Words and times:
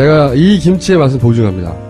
제가 0.00 0.32
이 0.34 0.58
김치의 0.58 0.98
맛을 0.98 1.18
보증합니다. 1.20 1.89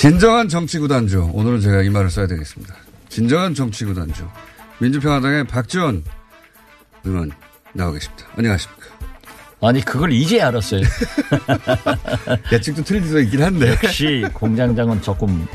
진정한 0.00 0.48
정치구단주. 0.48 1.30
오늘은 1.34 1.60
제가 1.60 1.82
이 1.82 1.90
말을 1.90 2.08
써야 2.08 2.26
되겠습니다. 2.26 2.74
진정한 3.10 3.52
정치구단주. 3.52 4.26
민주평화당의 4.78 5.44
박지원 5.44 6.02
의원 7.04 7.30
나와 7.74 7.92
계십니다. 7.92 8.24
안녕하십니까. 8.34 8.86
아니 9.60 9.84
그걸 9.84 10.10
이제 10.12 10.40
알았어요. 10.40 10.80
예측도 12.50 12.82
틀릴 12.82 13.04
수도 13.04 13.20
있긴 13.20 13.42
한데. 13.42 13.72
역시 13.72 14.24
공장장은 14.32 15.02
조금 15.02 15.46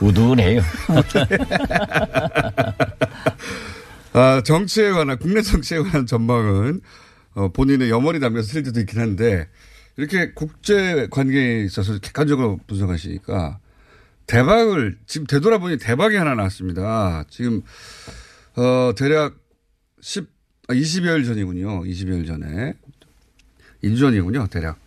우둔해요. 0.00 0.60
아, 4.12 4.42
정치에 4.44 4.90
관한, 4.90 5.16
국내 5.20 5.40
정치에 5.40 5.78
관한 5.78 6.04
전망은 6.04 6.80
어, 7.34 7.52
본인의 7.52 7.90
염원이 7.90 8.18
담겨서 8.18 8.48
틀릴 8.48 8.64
때도 8.64 8.80
있긴 8.80 8.98
한데 8.98 9.46
이렇게 9.96 10.32
국제 10.32 11.06
관계에 11.12 11.62
있어서 11.62 11.96
객관적으로 12.00 12.58
분석하시니까 12.66 13.60
대박을 14.28 14.98
지금 15.06 15.26
되돌아보니 15.26 15.78
대박이 15.78 16.14
하나 16.16 16.34
났습니다. 16.34 17.24
지금 17.28 17.62
어 18.56 18.92
대략 18.96 19.34
10 20.00 20.28
아, 20.68 20.74
20여일 20.74 21.24
전이군요. 21.24 21.82
20여일 21.82 22.26
전에 22.26 22.74
2주 23.82 23.98
전이군요. 23.98 24.46
대략 24.48 24.78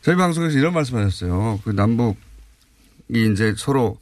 저희 0.00 0.16
방송에서 0.16 0.58
이런 0.58 0.72
말씀하셨어요. 0.72 1.60
그 1.64 1.70
남북이 1.70 2.16
이제 3.12 3.54
서로 3.56 3.98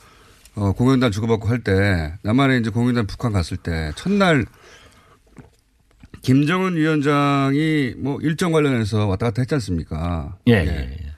어, 0.54 0.72
공연단 0.72 1.10
주고받고 1.10 1.48
할 1.48 1.58
때 1.62 2.14
남한에 2.22 2.58
이제 2.58 2.70
공연단 2.70 3.06
북한 3.06 3.32
갔을 3.32 3.56
때 3.56 3.90
첫날 3.96 4.46
김정은 6.22 6.76
위원장이 6.76 7.94
뭐 7.98 8.18
일정 8.22 8.52
관련해서 8.52 9.06
왔다 9.06 9.26
갔다 9.26 9.42
했지 9.42 9.54
않습니까? 9.54 10.36
예, 10.48 10.52
예. 10.52 10.66
예. 10.66 11.12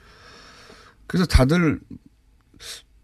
그래서 1.07 1.27
다들 1.27 1.81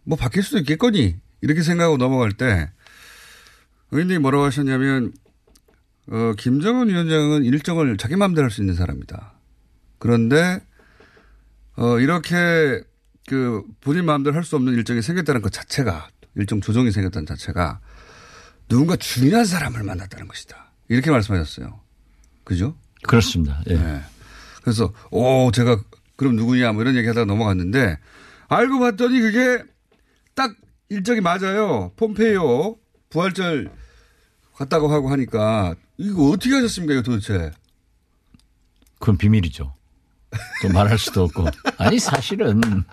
뭐 0.04 0.16
바뀔 0.16 0.42
수도 0.42 0.58
있겠거니 0.58 1.16
이렇게 1.40 1.62
생각하고 1.62 1.96
넘어갈 1.96 2.32
때 2.32 2.70
의원님이 3.90 4.18
뭐라고 4.18 4.44
하셨냐면 4.44 5.12
어, 6.08 6.32
김정은 6.36 6.88
위원장은 6.88 7.44
일정을 7.44 7.96
자기 7.96 8.16
마음대로 8.16 8.44
할 8.44 8.50
수 8.50 8.60
있는 8.60 8.74
사람이다. 8.74 9.32
그런데 9.98 10.60
어, 11.76 11.98
이렇게 11.98 12.82
그 13.26 13.62
본인 13.80 14.04
마음대로 14.04 14.36
할 14.36 14.44
수 14.44 14.56
없는 14.56 14.74
일정이 14.74 15.00
생겼다는 15.00 15.40
것 15.42 15.50
자체가 15.52 16.08
일정 16.36 16.60
조정이 16.60 16.90
생겼다는 16.90 17.26
자체가 17.26 17.80
누군가 18.68 18.96
중요한 18.96 19.44
사람을 19.44 19.82
만났다는 19.82 20.28
것이다. 20.28 20.72
이렇게 20.88 21.10
말씀하셨어요. 21.10 21.80
그죠? 22.44 22.76
그렇습니다. 23.04 23.62
예. 23.68 23.76
네. 23.76 24.00
그래서 24.62 24.92
오 25.10 25.50
제가 25.52 25.80
그럼 26.16 26.36
누구냐 26.36 26.72
뭐 26.72 26.82
이런 26.82 26.96
얘기 26.96 27.06
하다가 27.08 27.24
넘어갔는데 27.26 27.98
알고 28.48 28.78
봤더니 28.80 29.20
그게 29.20 29.62
딱 30.34 30.54
일정이 30.88 31.20
맞아요. 31.20 31.92
폼페이오 31.96 32.76
부활절 33.10 33.70
갔다고 34.56 34.88
하고 34.88 35.10
하니까 35.10 35.74
이거 35.96 36.30
어떻게 36.30 36.54
하셨습니까 36.54 36.94
이거 36.94 37.02
도대체? 37.02 37.50
그건 38.98 39.16
비밀이죠. 39.16 39.74
또 40.62 40.68
말할 40.72 40.98
수도 40.98 41.24
없고. 41.24 41.46
아니 41.78 41.98
사실은 41.98 42.60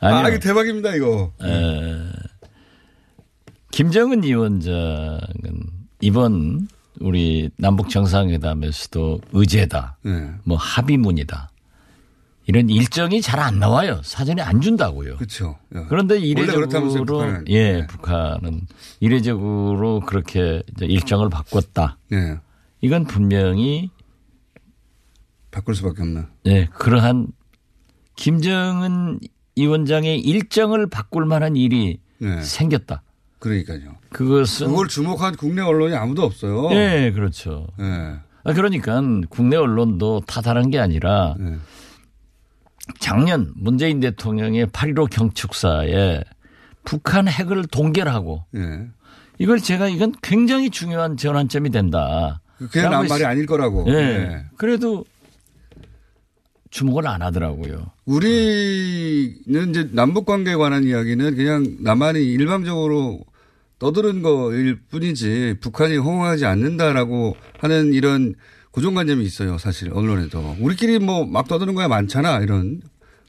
아 0.00 0.28
이게 0.28 0.38
대박입니다 0.38 0.94
이거. 0.94 1.32
에, 1.42 2.10
김정은 3.70 4.22
위원장은 4.22 5.20
이번 6.00 6.68
우리 7.00 7.50
남북 7.56 7.90
정상회담에서도 7.90 9.20
의제다, 9.32 9.98
네. 10.02 10.30
뭐 10.44 10.56
합의문이다. 10.56 11.50
이런 12.48 12.70
일정이 12.70 13.20
잘 13.20 13.38
안 13.40 13.58
나와요. 13.58 14.00
사전에 14.02 14.40
안 14.42 14.60
준다고요. 14.62 15.16
그렇죠. 15.16 15.58
그런데 15.88 16.18
이례적으로 16.18 16.66
북한은. 16.66 17.44
예, 17.48 17.72
네. 17.72 17.86
북한은 17.86 18.62
이례적으로 19.00 20.00
그렇게 20.00 20.62
일정을 20.80 21.28
바꿨다. 21.28 21.98
네. 22.10 22.38
이건 22.80 23.04
분명히 23.04 23.90
바꿀 25.50 25.74
수밖에 25.74 26.00
없는. 26.02 26.26
예, 26.46 26.64
그러한 26.72 27.28
김정은 28.16 29.20
위원장의 29.56 30.20
일정을 30.20 30.88
바꿀 30.88 31.26
만한 31.26 31.54
일이 31.54 32.00
네. 32.18 32.40
생겼다. 32.42 33.02
그러니까요. 33.40 33.96
그것은 34.10 34.68
그걸 34.68 34.88
주목한 34.88 35.36
국내 35.36 35.60
언론이 35.60 35.94
아무도 35.94 36.22
없어요. 36.22 36.70
예, 36.72 37.12
그렇죠. 37.14 37.66
네. 37.78 38.16
아, 38.44 38.52
그러니까 38.54 39.02
국내 39.28 39.56
언론도 39.56 40.22
타달한 40.26 40.70
게 40.70 40.78
아니라 40.78 41.34
네. 41.38 41.56
작년 42.98 43.52
문재인 43.56 44.00
대통령의 44.00 44.66
8.15 44.66 45.10
경축사에 45.10 46.22
북한 46.84 47.28
핵을 47.28 47.66
동결하고 47.66 48.44
네. 48.52 48.88
이걸 49.38 49.60
제가 49.60 49.88
이건 49.88 50.14
굉장히 50.22 50.70
중요한 50.70 51.16
전환점이 51.16 51.70
된다. 51.70 52.40
그냥 52.70 52.90
난 52.90 53.02
라고 53.02 53.08
말이 53.08 53.24
아닐 53.24 53.46
거라고. 53.46 53.84
예. 53.88 53.92
네. 53.92 54.44
그래도 54.56 55.04
주목을 56.70 57.06
안 57.06 57.22
하더라고요. 57.22 57.92
우리는 58.04 59.70
이제 59.70 59.88
남북 59.92 60.26
관계에 60.26 60.54
관한 60.54 60.84
이야기는 60.84 61.36
그냥 61.36 61.76
남한이 61.80 62.20
일방적으로 62.20 63.20
떠드는 63.78 64.22
거일 64.22 64.80
뿐이지 64.90 65.56
북한이 65.60 65.96
호응하지 65.98 66.46
않는다라고 66.46 67.36
하는 67.60 67.92
이런 67.92 68.34
고정관념이 68.78 69.24
있어요. 69.24 69.58
사실 69.58 69.90
언론에도 69.92 70.56
우리끼리 70.60 70.98
뭐 71.00 71.26
막 71.26 71.48
떠드는 71.48 71.74
거야 71.74 71.88
많잖아 71.88 72.38
이런. 72.40 72.80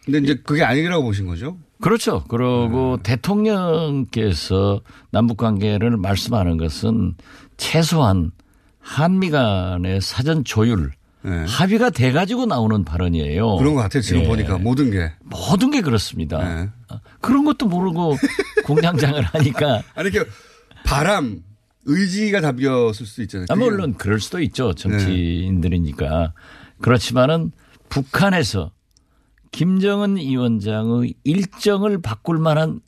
근데 0.05 0.19
이제 0.19 0.35
그게 0.43 0.63
아니라고 0.63 1.03
보신 1.03 1.25
거죠? 1.27 1.57
그렇죠. 1.81 2.23
그리고 2.27 2.97
네. 2.97 3.03
대통령께서 3.15 4.81
남북 5.11 5.37
관계를 5.37 5.97
말씀하는 5.97 6.57
것은 6.57 7.15
최소한 7.57 8.31
한미 8.79 9.29
간의 9.29 10.01
사전 10.01 10.43
조율 10.43 10.91
네. 11.21 11.45
합의가 11.47 11.89
돼 11.89 12.11
가지고 12.11 12.45
나오는 12.45 12.83
발언이에요. 12.85 13.57
그런 13.57 13.75
것 13.75 13.81
같아요. 13.81 14.01
지금 14.01 14.21
예. 14.23 14.27
보니까 14.27 14.57
모든 14.57 14.89
게. 14.91 15.11
모든 15.21 15.71
게 15.71 15.81
그렇습니다. 15.81 16.37
네. 16.37 16.69
어, 16.89 16.99
그런 17.21 17.43
것도 17.45 17.67
모르고 17.67 18.15
공장장을 18.65 19.21
하니까 19.23 19.81
아니, 19.95 20.09
그 20.11 20.27
바람, 20.85 21.41
의지가 21.89 22.41
답이었을 22.41 23.05
수도 23.05 23.21
있잖아요. 23.23 23.47
아, 23.49 23.55
물론 23.55 23.95
그럴 23.95 24.19
수도 24.19 24.39
있죠. 24.41 24.73
정치인들이니까. 24.73 26.33
그렇지만은 26.79 27.51
북한에서 27.89 28.71
김정은 29.51 30.17
위원장의 30.17 31.15
일정을 31.23 32.01
바꿀 32.01 32.37
만한 32.37 32.79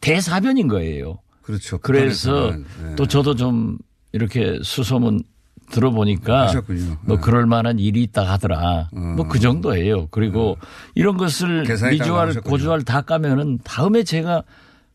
대사변인 0.00 0.68
거예요. 0.68 1.18
그렇죠. 1.42 1.78
그래서. 1.78 2.52
네. 2.52 2.94
또 2.96 3.06
저도 3.06 3.34
좀 3.34 3.78
이렇게 4.12 4.58
수소문 4.62 5.22
들어보니까 5.70 6.42
하셨군요. 6.48 6.98
뭐 7.02 7.16
네. 7.16 7.22
그럴 7.22 7.46
만한 7.46 7.78
일이 7.78 8.02
있다 8.02 8.22
하더라. 8.32 8.90
뭐그 8.92 9.40
정도예요. 9.40 10.08
그리고 10.08 10.58
이런 10.94 11.16
것을 11.16 11.64
미주알. 11.90 12.34
고주알 12.42 12.82
다 12.82 13.00
까면은 13.00 13.58
다음에 13.64 14.04
제가 14.04 14.42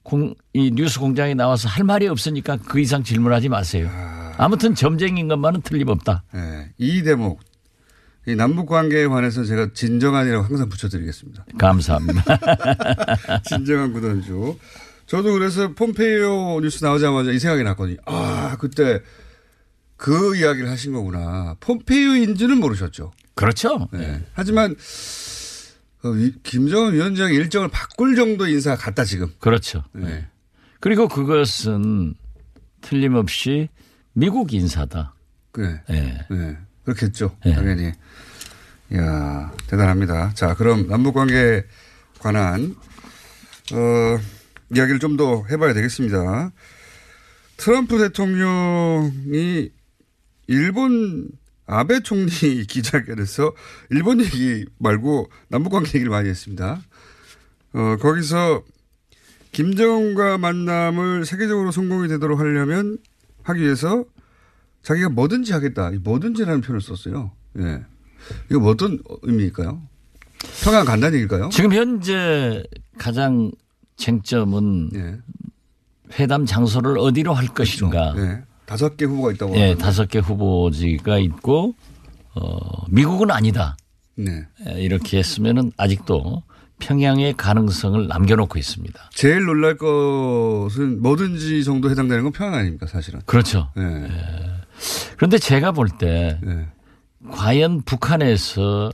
공, 0.04 0.34
이 0.54 0.72
뉴스 0.72 1.00
공장에 1.00 1.34
나와서 1.34 1.68
할 1.68 1.84
말이 1.84 2.08
없으니까 2.08 2.58
그 2.58 2.80
이상 2.80 3.04
질문하지 3.04 3.50
마세요. 3.50 3.90
아무튼 4.38 4.74
점쟁인 4.74 5.28
것만은 5.28 5.62
틀림없다. 5.62 6.24
네. 6.34 6.72
이 6.78 7.04
대목. 7.04 7.40
이 8.28 8.36
남북 8.36 8.68
관계에 8.68 9.08
관해서 9.08 9.44
제가 9.44 9.70
진정한이라고 9.74 10.46
항상 10.46 10.70
붙여드리겠습니다. 10.70 11.46
감사합니다. 11.58 12.24
진정한 13.46 13.92
구단주. 13.94 14.58
저도 15.08 15.34
그래서 15.34 15.74
폼페이오 15.74 16.60
뉴스 16.62 16.84
나오자마자 16.84 17.32
이 17.32 17.40
생각이 17.40 17.64
났거든요. 17.64 17.98
아, 18.06 18.56
그때 18.60 19.02
그 19.98 20.36
이야기를 20.38 20.70
하신 20.70 20.94
거구나. 20.94 21.56
폼페이오인지는 21.60 22.60
모르셨죠. 22.60 23.12
그렇죠. 23.36 23.88
네. 23.92 24.22
하지만 24.34 24.72
어, 24.72 24.76
이- 24.76 25.39
김정은 26.44 26.94
위원장의 26.94 27.36
일정을 27.36 27.68
바꿀 27.70 28.16
정도 28.16 28.48
인사가 28.48 28.78
같다 28.78 29.04
지금. 29.04 29.28
그렇죠. 29.40 29.84
네. 29.94 30.28
그리고 30.80 31.08
그것은 31.08 32.16
틀림없이 32.82 33.68
미국 34.14 34.54
인사다. 34.54 35.14
네. 35.58 35.82
예. 35.90 36.26
네. 36.30 36.58
그렇겠죠. 36.86 37.36
네. 37.46 37.54
당연히. 37.54 37.92
이야, 38.92 39.52
대단합니다. 39.68 40.34
자, 40.34 40.56
그럼 40.56 40.88
남북 40.88 41.14
관계에 41.14 41.64
관한, 42.20 42.76
어, 43.74 44.20
이야기를 44.76 45.00
좀 45.00 45.16
더 45.18 45.46
해봐야 45.50 45.74
되겠습니다. 45.74 46.52
트럼프 47.58 47.98
대통령이 48.00 49.70
일본 50.48 51.30
아베 51.70 52.00
총리 52.00 52.30
기자회견에서 52.68 53.54
일본 53.92 54.22
얘기 54.22 54.66
말고 54.80 55.30
남북 55.50 55.72
관계 55.72 55.90
얘기를 56.00 56.10
많이 56.10 56.28
했습니다. 56.28 56.82
어, 57.74 57.98
거기서 57.98 58.64
김정은과 59.52 60.40
만남을 60.40 61.26
세계적으로 61.26 61.72
성공이 61.72 62.08
되도록 62.08 62.40
하려면 62.40 62.98
하기 63.44 63.62
위해서 63.62 64.04
자기가 64.82 65.10
뭐든지 65.10 65.54
하겠다. 65.54 65.92
이 65.92 65.98
뭐든지라는 65.98 66.62
표현을 66.62 66.82
썼어요. 66.82 67.32
예. 67.60 67.86
이거 68.50 68.60
뭐 68.60 68.72
어떤 68.72 69.00
의미일까요? 69.22 69.82
평양 70.64 70.86
간다는 70.86 71.16
얘기일까요? 71.16 71.50
지금 71.50 71.74
현재 71.74 72.64
가장 72.98 73.52
쟁점은 73.98 74.90
예. 74.96 75.18
회담 76.20 76.46
장소를 76.46 76.98
어디로 76.98 77.34
할 77.34 77.48
것인가. 77.48 78.14
예. 78.18 78.49
다섯 78.70 78.96
개 78.98 79.06
후보가 79.06 79.32
있다고. 79.32 79.56
예. 79.56 79.74
다섯 79.74 80.08
개 80.08 80.20
후보지가 80.20 81.18
있고 81.18 81.74
어, 82.36 82.86
미국은 82.88 83.32
아니다. 83.32 83.76
네. 84.16 84.46
예, 84.68 84.80
이렇게 84.80 85.18
했으면은 85.18 85.72
아직도 85.76 86.44
평양의 86.78 87.34
가능성을 87.34 88.08
남겨놓고 88.08 88.60
있습니다. 88.60 89.10
제일 89.14 89.46
놀랄 89.46 89.76
것은 89.76 91.02
뭐든지 91.02 91.64
정도 91.64 91.90
해당되는 91.90 92.24
건 92.24 92.32
평양 92.32 92.54
아닙니까, 92.54 92.86
사실은. 92.86 93.22
그렇죠. 93.26 93.72
예. 93.78 94.08
그런데 95.18 95.40
제가 95.40 95.72
볼때 95.72 96.40
예. 96.46 96.68
과연 97.32 97.82
북한에서. 97.82 98.92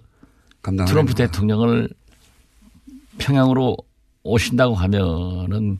트럼프 0.87 1.13
대통령을 1.13 1.89
평양으로 3.19 3.77
오신다고 4.25 4.73
하면은 4.75 5.77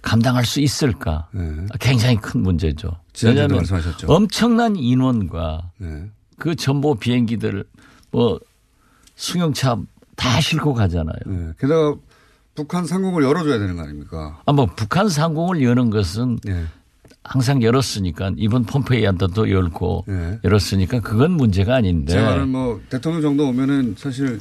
감당할 0.00 0.44
수 0.44 0.60
있을까? 0.60 1.28
예. 1.34 1.66
굉장히 1.80 2.16
큰 2.16 2.42
문제죠. 2.42 2.96
왜냐하면 3.24 3.58
말씀하셨죠. 3.58 4.06
엄청난 4.06 4.76
인원과 4.76 5.72
네. 5.78 6.06
그 6.38 6.54
전보 6.54 6.94
비행기들 6.94 7.64
뭐 8.12 8.38
승용차 9.16 9.78
다 10.14 10.40
싣고 10.40 10.74
가잖아요. 10.74 11.18
예. 11.28 11.52
게다가 11.58 11.96
북한 12.54 12.86
상공을 12.86 13.24
열어줘야 13.24 13.58
되는 13.58 13.76
거 13.76 13.82
아닙니까? 13.82 14.40
아, 14.46 14.52
뭐 14.52 14.66
북한 14.66 15.08
상공을 15.08 15.62
여는 15.62 15.90
것은 15.90 16.38
예. 16.46 16.66
항상 17.24 17.62
열었으니까 17.62 18.32
이번 18.36 18.62
폼페이한테도 18.64 19.50
열고 19.50 20.04
예. 20.08 20.38
열었으니까 20.44 21.00
그건 21.00 21.32
문제가 21.32 21.74
아닌데. 21.74 22.12
제 22.12 22.20
말은 22.20 22.48
뭐 22.48 22.80
대통령 22.88 23.22
정도 23.22 23.48
오면은 23.48 23.96
사실 23.98 24.40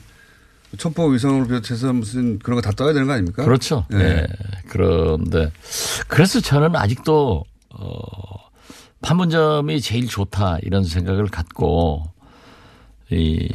첩보 0.77 1.07
위성으로 1.07 1.45
비롯해서 1.47 1.93
무슨 1.93 2.39
그런 2.39 2.55
거 2.55 2.61
다 2.61 2.71
떠야 2.71 2.93
되는 2.93 3.07
거 3.07 3.13
아닙니까? 3.13 3.43
그렇죠. 3.43 3.85
예. 3.93 3.97
예. 3.97 4.27
그런데 4.67 5.51
그래서 6.07 6.39
저는 6.41 6.75
아직도 6.75 7.43
어 7.75 8.01
판문점이 9.01 9.79
제일 9.81 10.07
좋다 10.07 10.57
이런 10.63 10.83
생각을 10.83 11.27
갖고 11.27 12.03
이 13.09 13.47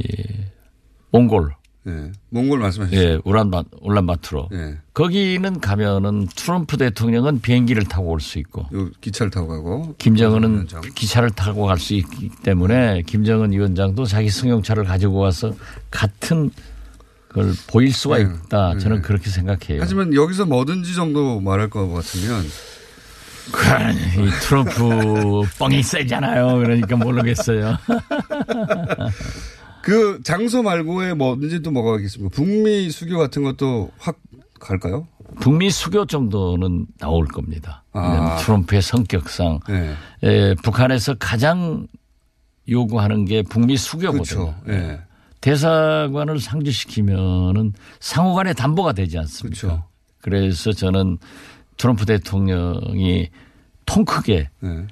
몽골 1.10 1.50
예. 1.88 2.12
몽골 2.30 2.60
말씀하셨죠. 2.60 2.96
예 2.96 3.18
우란바 3.24 3.64
울란바토르 3.82 4.46
예. 4.52 4.78
거기는 4.94 5.60
가면은 5.60 6.28
트럼프 6.34 6.76
대통령은 6.76 7.40
비행기를 7.42 7.84
타고 7.84 8.08
올 8.10 8.20
수 8.20 8.38
있고 8.38 8.62
요 8.72 8.88
기차를 9.00 9.30
타고 9.30 9.48
가고 9.48 9.94
김정은은 9.98 10.50
위원장. 10.52 10.80
기차를 10.94 11.30
타고 11.32 11.66
갈 11.66 11.78
수 11.78 11.94
있기 11.94 12.30
때문에 12.44 13.02
김정은 13.02 13.52
위원장도 13.52 14.04
자기 14.06 14.30
승용차를 14.30 14.84
가지고 14.84 15.18
와서 15.18 15.52
같은 15.90 16.50
걸 17.32 17.52
보일 17.66 17.92
수가 17.92 18.18
네. 18.18 18.24
있다. 18.24 18.78
저는 18.78 18.96
네. 18.96 19.02
그렇게 19.02 19.30
생각해요. 19.30 19.80
하지만 19.80 20.14
여기서 20.14 20.46
뭐든지 20.46 20.94
정도 20.94 21.40
말할 21.40 21.70
것 21.70 21.88
같으면 21.88 22.44
이 22.44 24.30
트럼프 24.42 25.42
뻥이 25.58 25.82
세잖아요. 25.82 26.58
그러니까 26.58 26.96
모르겠어요. 26.96 27.78
그 29.82 30.20
장소 30.22 30.62
말고의 30.62 31.16
뭐든지 31.16 31.62
또 31.62 31.72
뭐가 31.72 31.96
있겠습니까? 31.96 32.32
북미 32.34 32.90
수교 32.90 33.18
같은 33.18 33.42
것도 33.42 33.90
확 33.98 34.16
갈까요? 34.60 35.08
북미 35.40 35.70
수교 35.70 36.06
정도는 36.06 36.86
나올 37.00 37.26
겁니다. 37.26 37.82
아. 37.92 38.36
트럼프의 38.40 38.82
성격상 38.82 39.60
네. 39.68 39.94
에, 40.22 40.54
북한에서 40.62 41.14
가장 41.18 41.88
요구하는 42.68 43.24
게 43.24 43.42
북미 43.42 43.76
수교거든요. 43.76 44.22
그렇죠. 44.22 44.54
예. 44.68 45.00
대사관을 45.42 46.38
상주시키면은 46.40 47.74
상호 48.00 48.34
간의 48.34 48.54
담보가 48.54 48.92
되지 48.92 49.18
않습니까? 49.18 49.60
그렇죠. 49.60 49.84
그래서 50.22 50.72
저는 50.72 51.18
트럼프 51.76 52.06
대통령이 52.06 53.28
통 53.84 54.04
크게 54.04 54.48
네. 54.60 54.86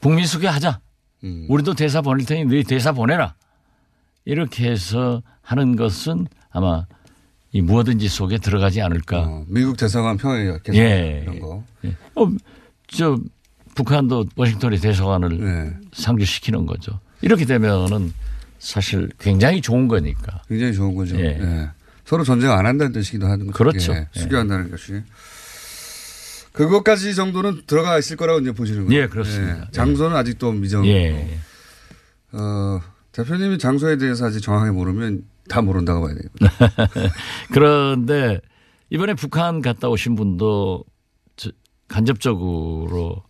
북미 0.00 0.24
수교하자. 0.24 0.80
음. 1.24 1.46
우리도 1.50 1.74
대사 1.74 2.00
보낼 2.00 2.24
테니 2.24 2.44
너희 2.44 2.62
대사 2.62 2.92
보내라. 2.92 3.34
이렇게 4.24 4.70
해서 4.70 5.22
하는 5.42 5.76
것은 5.76 6.26
아마 6.50 6.86
이 7.50 7.60
무엇든지 7.60 8.08
속에 8.08 8.38
들어가지 8.38 8.80
않을까. 8.80 9.22
어, 9.22 9.44
미국 9.48 9.76
대사관 9.76 10.16
평양에 10.16 10.58
예. 10.74 11.20
이런 11.22 11.40
거. 11.40 11.64
어, 12.14 12.28
저 12.86 13.18
북한도 13.74 14.26
워싱턴에 14.36 14.76
대사관을 14.76 15.38
네. 15.40 15.76
상주시키는 15.92 16.64
거죠. 16.66 17.00
이렇게 17.22 17.44
되면은 17.44 18.12
사실 18.58 19.10
굉장히 19.18 19.60
좋은 19.60 19.88
거니까. 19.88 20.42
굉장히 20.48 20.72
좋은 20.74 20.94
거죠. 20.94 21.16
예. 21.18 21.38
예. 21.40 21.70
서로 22.04 22.24
전쟁 22.24 22.50
안 22.52 22.66
한다는 22.66 22.92
뜻이기도 22.92 23.26
하는 23.26 23.46
거죠. 23.46 23.56
그렇죠. 23.58 23.92
예. 23.92 24.08
수교한다는 24.12 24.70
것이. 24.70 25.02
그것까지 26.52 27.14
정도는 27.14 27.62
들어가 27.66 27.98
있을 27.98 28.16
거라고 28.16 28.40
이제 28.40 28.52
보시는 28.52 28.86
거예요. 28.86 29.02
예, 29.02 29.06
그렇습니다. 29.08 29.60
예. 29.66 29.70
장소는 29.72 30.16
아직도 30.16 30.52
미정. 30.52 30.86
예. 30.86 31.38
어, 32.32 32.80
대표님이 33.12 33.58
장소에 33.58 33.96
대해서 33.98 34.26
아직 34.26 34.40
정확하게 34.40 34.70
모르면 34.70 35.24
다 35.48 35.60
모른다고 35.60 36.02
봐야 36.06 36.14
되겠다. 36.14 37.12
그런데 37.52 38.40
이번에 38.90 39.14
북한 39.14 39.60
갔다 39.60 39.88
오신 39.88 40.14
분도 40.16 40.84
저- 41.36 41.50
간접적으로 41.88 43.22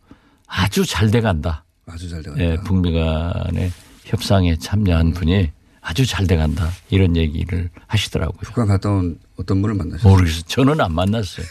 아주 0.47 0.85
잘 0.87 1.11
돼 1.11 1.21
간다. 1.21 1.65
아주 1.87 2.09
잘 2.09 2.23
돼간다. 2.23 2.45
예, 2.45 2.57
북미 2.65 2.93
간의 2.93 3.73
협상에 4.07 4.57
참여한 4.57 5.13
분이 5.13 5.51
아주 5.81 6.05
잘 6.07 6.27
돼 6.27 6.37
간다. 6.37 6.69
이런 6.91 7.17
얘기를 7.17 7.71
하시더라고요. 7.87 8.39
북한 8.43 8.67
갔다 8.67 8.91
온 8.91 9.19
어떤 9.37 9.61
분을 9.63 9.77
만나셨어요? 9.77 10.13
모르겠어요. 10.13 10.43
저는 10.49 10.81
안 10.81 10.93
만났어요. 10.95 11.47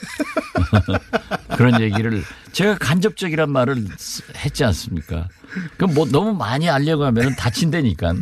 그런 1.56 1.82
얘기를 1.82 2.22
제가 2.52 2.78
간접적이란 2.78 3.50
말을 3.50 3.86
쓰- 3.98 4.24
했지 4.36 4.64
않습니까? 4.66 5.30
그럼 5.78 5.94
뭐 5.94 6.06
너무 6.06 6.34
많이 6.34 6.70
알려고 6.70 7.06
하면 7.06 7.34
다친다니까. 7.36 8.14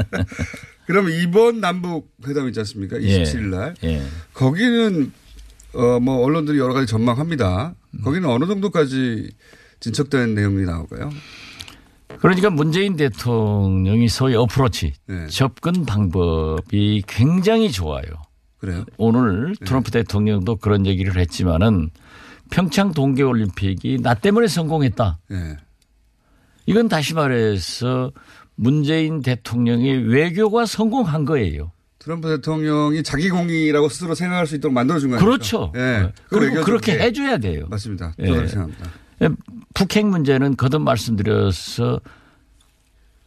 그러면 0.86 1.12
이번 1.12 1.60
남북 1.60 2.12
회담 2.26 2.46
있지 2.48 2.60
않습니까? 2.60 2.96
27일 2.98 3.38
날. 3.46 3.74
예. 3.84 4.02
거기는 4.34 5.12
어 5.72 6.00
뭐 6.00 6.24
언론들이 6.24 6.58
여러 6.58 6.74
가지 6.74 6.86
전망합니다. 6.86 7.74
거기는 8.04 8.28
어느 8.28 8.44
정도까지 8.46 9.30
진척된 9.78 10.34
내용이 10.34 10.64
나올까요? 10.66 11.10
그러니까 12.20 12.50
문재인 12.50 12.96
대통령이 12.96 14.08
소위 14.08 14.34
어프로치 14.34 14.92
네. 15.06 15.26
접근 15.28 15.86
방법이 15.86 17.02
굉장히 17.06 17.70
좋아요. 17.70 18.04
그래요? 18.58 18.84
오늘 18.98 19.56
트럼프 19.64 19.90
대통령도 19.90 20.56
그런 20.56 20.86
얘기를 20.86 21.16
했지만은 21.16 21.90
평창 22.50 22.92
동계올림픽이 22.92 24.00
나 24.02 24.14
때문에 24.14 24.48
성공했다. 24.48 25.18
예. 25.32 25.56
이건 26.66 26.88
다시 26.88 27.14
말해서 27.14 28.12
문재인 28.54 29.22
대통령의 29.22 30.08
외교가 30.08 30.66
성공한 30.66 31.24
거예요. 31.24 31.72
트럼프 31.98 32.28
대통령이 32.28 33.02
자기 33.02 33.30
공이라고 33.30 33.88
스스로 33.88 34.14
생각할 34.14 34.46
수 34.46 34.56
있도록 34.56 34.74
만들어준 34.74 35.10
거니까. 35.10 35.24
그렇죠. 35.24 35.72
예. 35.76 36.12
그 36.28 36.38
그리고 36.38 36.44
외교적 36.44 36.64
그렇게 36.66 36.94
예. 36.94 36.98
해줘야 36.98 37.38
돼요. 37.38 37.66
맞습니다. 37.70 38.14
예. 38.18 38.24
저도 38.24 38.34
그렇게 38.34 38.48
생각합니다. 38.48 38.90
북핵 39.74 40.06
문제는 40.06 40.56
거듭 40.56 40.82
말씀드려서 40.82 42.00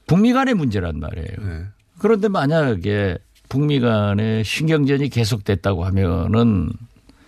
북미 0.07 0.33
간의 0.33 0.53
문제란 0.55 0.99
말이에요. 0.99 1.27
예. 1.41 1.65
그런데 1.99 2.27
만약에 2.27 3.17
북미 3.49 3.79
간의 3.79 4.43
신경전이 4.43 5.09
계속됐다고 5.09 5.85
하면은 5.85 6.69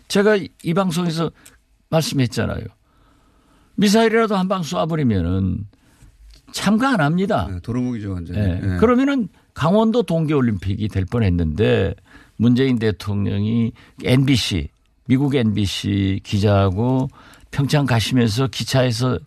제가 0.08 0.38
이 0.64 0.74
방송에서 0.74 1.32
말씀했잖아요. 1.90 2.66
미사일이라도 3.76 4.36
한 4.36 4.48
방 4.48 4.62
쏴버리면은 4.62 5.66
참가 6.52 6.94
안 6.94 7.02
합니다. 7.02 7.48
예, 7.54 7.60
도루묵이죠, 7.60 8.14
완전히. 8.14 8.40
예. 8.40 8.62
예. 8.64 8.78
그러면은 8.78 9.28
강원도 9.54 10.04
동계올림픽이 10.04 10.88
될 10.90 11.06
뻔했는데 11.06 11.94
문재인 12.38 12.80
대통령이 12.80 13.72
NBC 14.04 14.70
미국 15.08 15.36
NBC 15.36 16.22
기자하고 16.24 17.08
평창 17.56 17.86
가시면서 17.86 18.48
기차에서 18.48 19.18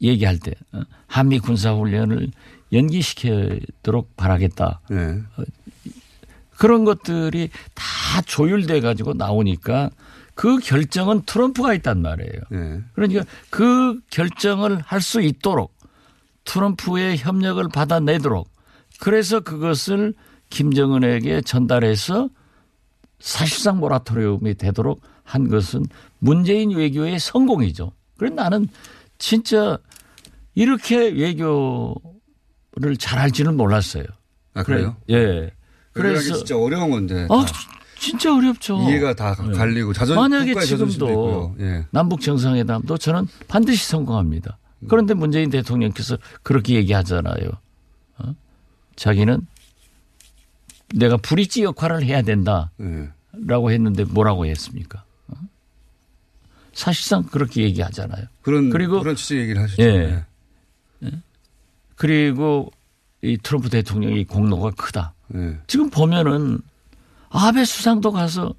얘기할 0.00 0.38
때 0.38 0.52
어, 0.72 0.80
한미 1.06 1.38
군사 1.38 1.74
훈련을 1.74 2.30
연기시키도록 2.72 4.16
바라겠다. 4.16 4.80
예. 4.90 5.22
그런 6.56 6.84
것들이 6.84 7.50
다 7.74 8.22
조율돼 8.24 8.80
가지고 8.80 9.12
나오니까 9.12 9.90
그 10.34 10.58
결정은 10.58 11.20
트럼프가 11.26 11.74
있단 11.74 12.00
말이에요. 12.00 12.40
예. 12.52 12.80
그러니까 12.94 13.24
그 13.50 14.00
결정을 14.10 14.80
할 14.80 15.02
수 15.02 15.20
있도록 15.20 15.76
트럼프의 16.44 17.18
협력을 17.18 17.62
받아내도록 17.68 18.48
그래서 18.98 19.40
그것을 19.40 20.14
김정은에게 20.48 21.42
전달해서 21.42 22.30
사실상 23.20 23.78
모라토리움이 23.78 24.54
되도록 24.54 25.00
한 25.24 25.48
것은 25.48 25.84
문재인 26.18 26.70
외교의 26.70 27.18
성공이죠. 27.18 27.92
그래서 28.16 28.34
나는 28.34 28.68
진짜 29.18 29.78
이렇게 30.54 31.08
외교를 31.08 32.96
잘할 32.98 33.30
줄은 33.30 33.56
몰랐어요. 33.56 34.04
아, 34.54 34.62
그래요? 34.62 34.96
예. 35.10 35.50
그래서 35.92 36.20
그래서 36.22 36.34
진짜 36.36 36.56
어려운 36.56 36.90
건데. 36.90 37.26
아, 37.28 37.44
다 37.44 37.52
진짜 37.98 38.34
어렵죠. 38.34 38.80
이해가 38.88 39.14
다 39.14 39.34
네. 39.34 39.52
갈리고 39.52 39.92
자존 39.92 40.16
만약에 40.16 40.54
지금도. 40.60 41.56
예. 41.60 41.86
남북 41.90 42.20
정상회담도 42.20 42.96
저는 42.98 43.26
반드시 43.48 43.86
성공합니다. 43.86 44.58
그런데 44.88 45.14
문재인 45.14 45.50
대통령께서 45.50 46.16
그렇게 46.42 46.74
얘기하잖아요. 46.74 47.50
어? 48.18 48.34
자기는 48.94 49.46
내가 50.94 51.16
브릿지 51.16 51.62
역할을 51.62 52.02
해야 52.04 52.22
된다라고 52.22 52.70
예. 52.80 53.74
했는데 53.74 54.04
뭐라고 54.04 54.46
했습니까? 54.46 55.04
어? 55.28 55.34
사실상 56.72 57.22
그렇게 57.24 57.62
얘기하잖아요. 57.62 58.26
그런 58.42 58.70
그리고 58.70 59.00
그런 59.00 59.14
취지 59.16 59.36
얘기를 59.38 59.62
하시죠. 59.62 59.82
예. 59.82 60.24
그리고 61.96 62.70
이 63.22 63.36
트럼프 63.42 63.68
대통령의 63.70 64.24
공로가 64.24 64.70
크다. 64.70 65.14
예. 65.34 65.58
지금 65.66 65.90
보면은 65.90 66.60
아베 67.30 67.64
수상도 67.64 68.12
가서 68.12 68.54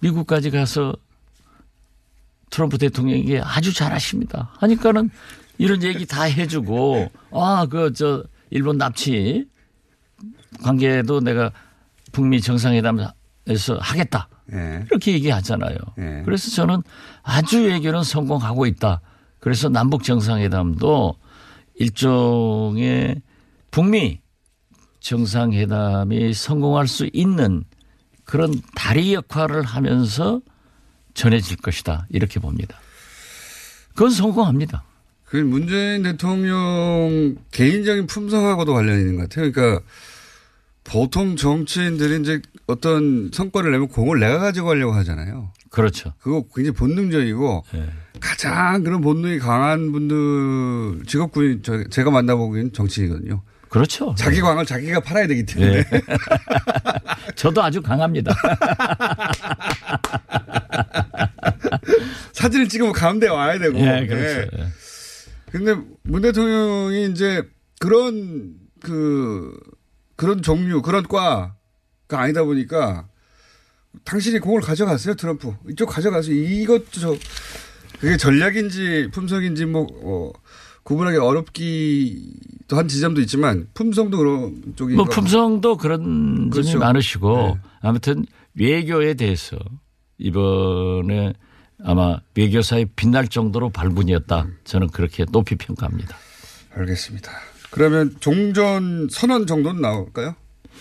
미국까지 0.00 0.50
가서 0.50 0.94
트럼프 2.50 2.78
대통령에게 2.78 3.40
아주 3.40 3.72
잘하십니다. 3.72 4.50
하니까는 4.58 5.10
이런 5.58 5.82
얘기 5.82 6.06
다 6.06 6.22
해주고 6.22 7.10
아 7.32 7.66
그 7.66 7.92
저 7.94 8.24
일본 8.50 8.78
납치 8.78 9.46
관계도 10.62 11.20
내가 11.20 11.52
북미 12.12 12.40
정상회담에서 12.40 13.78
하겠다 13.80 14.28
예. 14.52 14.84
이렇게 14.90 15.12
얘기하잖아요. 15.12 15.76
예. 15.98 16.22
그래서 16.24 16.50
저는 16.50 16.82
아주 17.22 17.62
외교는 17.62 18.02
성공하고 18.02 18.66
있다. 18.66 19.00
그래서 19.38 19.68
남북 19.68 20.04
정상회담도 20.04 21.16
일종의 21.76 23.22
북미 23.70 24.20
정상회담이 25.00 26.32
성공할 26.34 26.86
수 26.86 27.08
있는 27.12 27.64
그런 28.24 28.54
다리 28.74 29.14
역할을 29.14 29.62
하면서 29.62 30.40
전해질 31.14 31.56
것이다. 31.58 32.06
이렇게 32.10 32.38
봅니다. 32.38 32.78
그건 33.90 34.10
성공합니다. 34.10 34.84
그 35.24 35.38
문재인 35.38 36.02
대통령 36.02 37.36
개인적인 37.50 38.06
품성하고도 38.06 38.72
관련이 38.74 39.00
있는 39.00 39.16
것 39.16 39.28
같아요. 39.28 39.50
그러니까 39.50 39.84
보통 40.84 41.36
정치인들이 41.36 42.20
이제 42.20 42.40
어떤 42.66 43.30
성과를 43.32 43.70
내면 43.72 43.88
공을 43.88 44.20
내가 44.20 44.38
가지고 44.38 44.68
가려고 44.68 44.92
하잖아요. 44.94 45.52
그렇죠. 45.70 46.12
그거 46.20 46.44
굉장히 46.54 46.76
본능적이고 46.76 47.64
예. 47.74 47.88
가장 48.20 48.82
그런 48.84 49.00
본능이 49.00 49.38
강한 49.38 49.90
분들 49.92 51.04
직업군이 51.06 51.62
저- 51.62 51.84
제가 51.88 52.10
만나보기엔 52.10 52.72
정치인이거든요. 52.72 53.42
그렇죠. 53.68 54.14
자기 54.18 54.40
광을 54.42 54.66
자기가 54.66 55.00
팔아야 55.00 55.26
되기 55.26 55.46
때문에. 55.46 55.78
예. 55.78 55.84
저도 57.36 57.62
아주 57.62 57.80
강합니다. 57.80 58.34
사진을 62.32 62.68
찍으면 62.68 62.92
가운데 62.92 63.28
와야 63.28 63.58
되고. 63.58 63.78
예, 63.78 64.06
그렇죠. 64.06 64.40
예. 64.40 64.48
예. 64.58 64.66
근데 65.50 65.74
문 66.02 66.22
대통령이 66.22 67.10
이제 67.12 67.42
그런 67.78 68.54
그 68.80 69.52
그런 70.22 70.40
종류 70.40 70.82
그런 70.82 71.02
과가 71.02 71.52
아니다 72.10 72.44
보니까 72.44 73.08
당신이 74.04 74.38
공을 74.38 74.60
가져갔어요 74.60 75.16
트럼프 75.16 75.52
이쪽 75.68 75.86
가져가서 75.86 76.30
이것도 76.30 76.84
저 76.92 77.16
그게 77.98 78.16
전략인지 78.16 79.08
품성인지 79.12 79.66
뭐 79.66 79.84
어, 80.04 80.30
구분하기 80.84 81.16
어렵기도 81.16 82.76
한 82.76 82.86
지점도 82.86 83.20
있지만 83.22 83.66
품성도 83.74 84.16
그런 84.16 84.62
쪽이 84.76 84.94
뭐 84.94 85.06
품성도 85.06 85.76
그런 85.76 86.50
그렇죠. 86.50 86.70
점이 86.70 86.84
많으시고 86.84 87.36
네. 87.36 87.60
아무튼 87.80 88.24
외교에 88.54 89.14
대해서 89.14 89.58
이번에 90.18 91.32
아마 91.82 92.20
외교사에 92.36 92.84
빛날 92.94 93.26
정도로 93.26 93.70
발군이었다. 93.70 94.46
저는 94.62 94.88
그렇게 94.90 95.24
높이 95.24 95.56
평가합니다. 95.56 96.16
알겠습니다. 96.74 97.51
그러면 97.72 98.14
종전 98.20 99.08
선언 99.10 99.46
정도는 99.46 99.80
나올까요? 99.80 100.34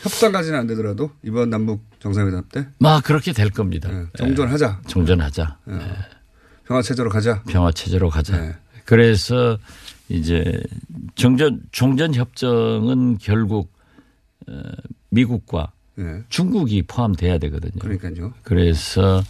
협상까지는 0.03 0.57
안 0.60 0.67
되더라도 0.67 1.12
이번 1.24 1.50
남북 1.50 1.83
정상회담 2.00 2.43
때 2.51 2.67
막 2.79 3.03
그렇게 3.03 3.33
될 3.33 3.50
겁니다. 3.50 3.89
예, 3.91 4.05
종전하자. 4.17 4.79
예, 4.83 4.88
종전하자. 4.88 5.57
평화 6.65 6.81
체제로 6.81 7.10
가자. 7.10 7.41
평화 7.43 7.71
체제로 7.71 8.10
가자. 8.10 8.39
네. 8.39 8.55
그래서 8.86 9.57
이제 10.10 10.62
종전 11.15 11.62
종전 11.71 12.13
협정은 12.15 13.17
결국 13.19 13.71
어, 14.48 14.53
미국과 15.10 15.71
예. 16.00 16.24
중국이 16.29 16.81
포함돼야 16.83 17.38
되거든요. 17.38 17.79
그러니까요. 17.79 18.33
그래서 18.43 19.21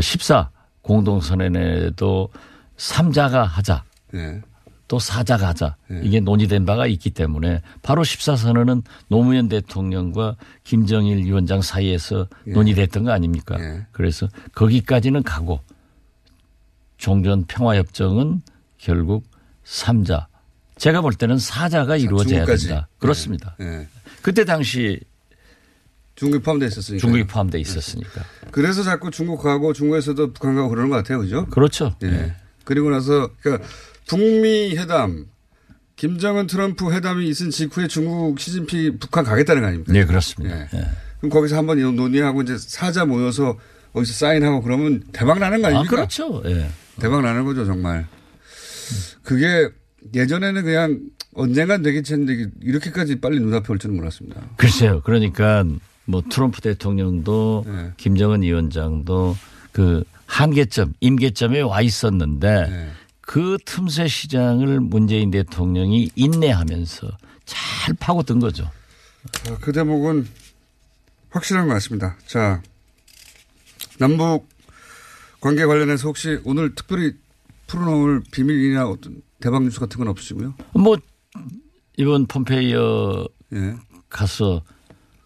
14 0.00 0.50
공동선언에도 0.82 2.28
3자가 2.76 3.42
하자. 3.44 3.84
예. 4.14 4.40
또 4.86 4.98
사자가 4.98 5.48
하자. 5.48 5.76
네. 5.88 6.00
이게 6.04 6.20
논의된 6.20 6.66
바가 6.66 6.86
있기 6.86 7.10
때문에 7.10 7.62
바로 7.82 8.02
14선언은 8.02 8.82
노무현 9.08 9.48
대통령과 9.48 10.36
김정일 10.62 11.18
위원장 11.24 11.62
사이에서 11.62 12.28
논의됐던 12.46 13.04
거 13.04 13.12
아닙니까? 13.12 13.56
예. 13.58 13.86
그래서 13.92 14.28
거기까지는 14.54 15.22
가고 15.22 15.60
종전 16.98 17.44
평화협정은 17.46 18.42
결국 18.78 19.24
3자. 19.64 20.26
제가 20.76 21.00
볼 21.00 21.14
때는 21.14 21.38
사자가 21.38 21.96
이루어져야. 21.96 22.44
된다. 22.44 22.88
그렇습니다. 22.98 23.56
예. 23.60 23.88
그때 24.22 24.44
당시 24.44 25.00
중국이 26.16 26.42
포함되어 26.42 26.68
있었으니까. 26.68 27.00
중국이 27.00 27.24
포함돼 27.26 27.58
있었으니까. 27.60 28.22
그래서 28.50 28.82
자꾸 28.82 29.10
중국 29.10 29.42
가고 29.42 29.72
중국에서도 29.72 30.32
북한 30.32 30.54
가고 30.54 30.68
그러는 30.68 30.90
것 30.90 30.96
같아요. 30.96 31.20
그죠? 31.20 31.46
그렇죠. 31.46 31.94
예. 32.02 32.08
예. 32.08 32.34
그리고 32.64 32.90
나서 32.90 33.30
그러니까 33.40 33.66
북미 34.08 34.76
회담, 34.76 35.26
김정은 35.96 36.46
트럼프 36.46 36.92
회담이 36.92 37.28
있은 37.28 37.50
직후에 37.50 37.86
중국 37.86 38.38
시진핑 38.38 38.98
북한 38.98 39.24
가겠다는 39.24 39.62
거 39.62 39.68
아닙니까? 39.68 39.92
네, 39.92 40.04
그렇습니다. 40.04 40.58
예. 40.58 40.68
예. 40.74 40.84
그럼 41.18 41.30
거기서 41.30 41.56
한번 41.56 41.78
논의하고 41.96 42.42
이제 42.42 42.56
사자 42.58 43.04
모여서 43.04 43.58
거기서 43.92 44.12
사인하고 44.12 44.60
그러면 44.62 45.02
대박 45.12 45.38
나는 45.38 45.62
거 45.62 45.68
아, 45.68 45.70
아닙니까? 45.70 45.96
그렇죠. 45.96 46.42
예. 46.46 46.68
대박 47.00 47.22
나는 47.22 47.44
거죠, 47.44 47.64
정말. 47.64 48.06
그게 49.22 49.68
예전에는 50.14 50.62
그냥 50.64 51.00
언젠간 51.34 51.82
되겠지 51.82 52.12
했는데 52.12 52.50
이렇게까지 52.60 53.20
빨리 53.20 53.40
눈앞에 53.40 53.72
올 53.72 53.78
줄은 53.78 53.96
몰랐습니다. 53.96 54.42
글쎄요. 54.56 55.00
그러니까 55.04 55.64
뭐 56.04 56.22
트럼프 56.28 56.60
대통령도 56.60 57.64
네. 57.66 57.92
김정은 57.96 58.42
위원장도 58.42 59.36
그 59.72 60.04
한계점, 60.26 60.92
임계점에 61.00 61.60
와 61.62 61.80
있었는데 61.80 62.66
네. 62.68 62.88
그 63.26 63.58
틈새 63.64 64.08
시장을 64.08 64.80
문재인 64.80 65.30
대통령이 65.30 66.10
인내하면서 66.14 67.08
잘 67.44 67.94
파고든 67.94 68.40
거죠. 68.40 68.70
자, 69.32 69.56
그 69.58 69.72
대목은 69.72 70.26
확실한 71.30 71.66
것 71.66 71.74
같습니다. 71.74 72.16
자, 72.26 72.62
남북 73.98 74.48
관계 75.40 75.66
관련해서 75.66 76.08
혹시 76.08 76.40
오늘 76.44 76.74
특별히 76.74 77.14
풀어놓을 77.66 78.22
비밀이나 78.30 78.88
어떤 78.88 79.22
대박 79.40 79.62
뉴스 79.62 79.80
같은 79.80 79.98
건 79.98 80.08
없으시고요? 80.08 80.54
뭐 80.74 80.96
이번 81.96 82.26
폼페이어 82.26 83.26
예, 83.54 83.76
가서 84.08 84.62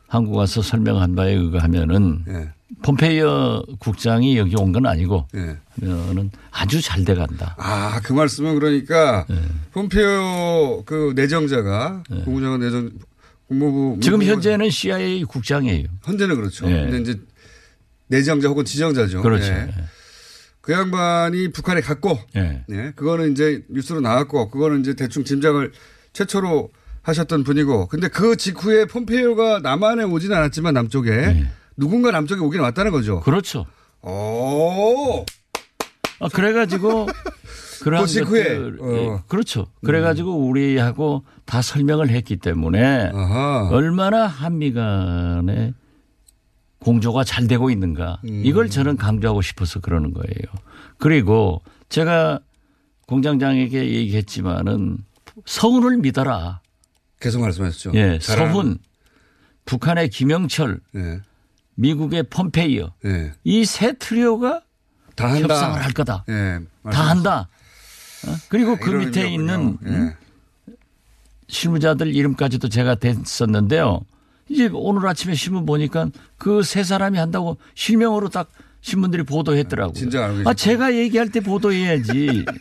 한국 0.07 0.37
와서 0.37 0.63
설명한 0.63 1.15
바에 1.15 1.35
의하면은 1.35 2.25
예, 2.29 2.53
폼페이어 2.83 3.65
국장이 3.79 4.37
여기 4.37 4.55
온 4.57 4.73
건 4.73 4.87
아니고 4.87 5.27
예. 5.35 5.57
하면은 5.81 6.31
아주 6.51 6.83
잘 6.83 7.05
돼간다. 7.05 7.55
아, 7.59 8.01
그 8.05 8.13
말씀은 8.13 8.55
그러니까 8.59 9.25
네. 9.29 9.37
폼페이오 9.73 10.83
그 10.85 11.13
내정자가 11.17 12.03
국무장관 12.25 12.61
내정 12.61 12.91
국무부 13.47 13.99
지금 14.01 14.23
현재는 14.23 14.69
CIA 14.71 15.25
국장이에요. 15.25 15.89
현재는 16.05 16.37
그렇죠. 16.37 16.71
예. 16.71 16.83
근데 16.91 16.99
이제 16.99 17.21
내정자 18.09 18.49
혹은 18.49 18.65
지정자죠. 18.67 19.23
그렇죠. 19.23 19.47
예. 19.53 19.69
그 20.61 20.75
양반이 20.75 21.51
북한에 21.53 21.81
갔고, 21.81 22.19
예. 22.37 22.63
네. 22.69 22.93
그거는 22.95 23.33
이제 23.33 23.65
뉴스로 23.71 24.01
나왔고, 24.03 24.51
그거는 24.51 24.81
이제 24.81 24.93
대충 24.95 25.25
짐작을 25.25 25.73
최초로 26.13 26.71
하셨던 27.01 27.45
분이고, 27.45 27.87
근데 27.87 28.09
그 28.09 28.37
직후에 28.37 28.85
폼페이오가 28.85 29.61
남한에 29.61 30.05
오진 30.05 30.31
않았지만 30.31 30.75
남쪽에 30.75 31.11
예. 31.11 31.51
누군가 31.79 32.11
남쪽에 32.11 32.41
오긴 32.41 32.61
왔다는 32.61 32.91
거죠. 32.91 33.21
그렇죠. 33.21 33.65
오, 34.03 35.25
아, 36.21 36.29
그래가지고 36.33 37.07
그런 37.83 38.05
그 38.07 38.25
것들, 38.25 38.79
어. 38.81 38.93
예, 38.93 39.23
그렇죠. 39.29 39.69
그래가지고 39.85 40.33
우리하고 40.37 41.25
다 41.45 41.63
설명을 41.63 42.11
했기 42.11 42.37
때문에 42.37 43.11
아하. 43.15 43.69
얼마나 43.71 44.27
한미 44.27 44.73
간에 44.73 45.73
공조가 46.81 47.23
잘 47.25 47.47
되고 47.47 47.71
있는가 47.71 48.21
음. 48.25 48.43
이걸 48.45 48.69
저는 48.69 48.97
강조하고 48.97 49.41
싶어서 49.43 49.81
그러는 49.81 50.13
거예요. 50.13 50.53
그리고 50.99 51.61
제가 51.89 52.41
공장장에게 53.07 53.93
얘기했지만은 53.95 54.99
서훈을 55.47 55.99
믿어라. 55.99 56.61
계속 57.21 57.41
말씀하셨죠. 57.43 57.93
예, 57.95 58.19
잘하는- 58.19 58.53
서훈, 58.53 58.79
북한의 59.65 60.09
김영철, 60.11 60.81
예, 60.97 61.21
미국의 61.83 62.25
폼페이어 62.25 62.93
예. 63.05 63.33
이세 63.45 63.93
트리오가 63.99 64.63
다 65.15 65.29
한다. 65.31 65.55
협상을 65.55 65.85
할 65.85 65.93
거다. 65.93 66.25
예. 66.29 66.59
다 66.91 67.09
한다. 67.09 67.49
어? 68.27 68.35
그리고 68.49 68.77
그 68.77 68.91
이런 68.91 69.07
밑에 69.07 69.23
의미였군요. 69.23 69.53
있는 69.63 69.79
예. 69.87 69.89
음? 69.91 70.13
실무자들 71.49 72.15
이름까지도 72.15 72.69
제가 72.69 72.97
댔었는데요. 72.97 74.01
이제 74.49 74.69
오늘 74.73 75.07
아침에 75.09 75.35
신문 75.35 75.67
보니까 75.67 76.09
그 76.37 76.63
세 76.63 76.83
사람이 76.83 77.17
한다고 77.19 77.59
실명으로 77.75 78.29
딱 78.29 78.51
신문들이 78.81 79.23
보도했더라고요. 79.23 79.93
진짜 79.95 80.25
알고 80.25 80.49
아. 80.51 80.55
제가 80.55 80.95
얘기할 80.95 81.31
때 81.31 81.41
보도해야지. 81.41 82.45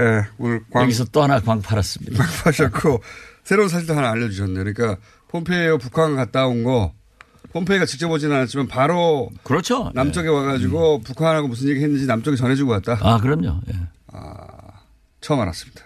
예, 0.00 0.26
오늘 0.38 0.60
광, 0.70 0.82
여기서 0.84 1.04
또 1.06 1.22
하나 1.22 1.40
광 1.40 1.60
팔았습니다. 1.62 2.22
하셨고 2.44 3.00
새로운 3.44 3.68
사실도 3.68 3.94
하나 3.94 4.10
알려주셨네요. 4.10 4.64
그러니까 4.64 4.96
폼페이오 5.38 5.78
북한 5.78 6.14
갔다 6.14 6.46
온 6.46 6.62
거 6.62 6.92
폼페이가 7.52 7.86
직접 7.86 8.08
오지는 8.10 8.34
않았지만 8.36 8.66
바로 8.68 9.30
그렇죠. 9.44 9.90
남쪽에 9.94 10.28
와가지고 10.28 11.00
북한하고 11.02 11.46
무슨 11.48 11.68
얘기 11.68 11.80
했는지 11.82 12.06
남쪽에 12.06 12.36
전해주고 12.36 12.70
왔다. 12.72 12.98
아, 13.00 13.18
그럼요. 13.18 13.60
예. 13.68 13.74
처음 15.20 15.40
알았습니다. 15.40 15.82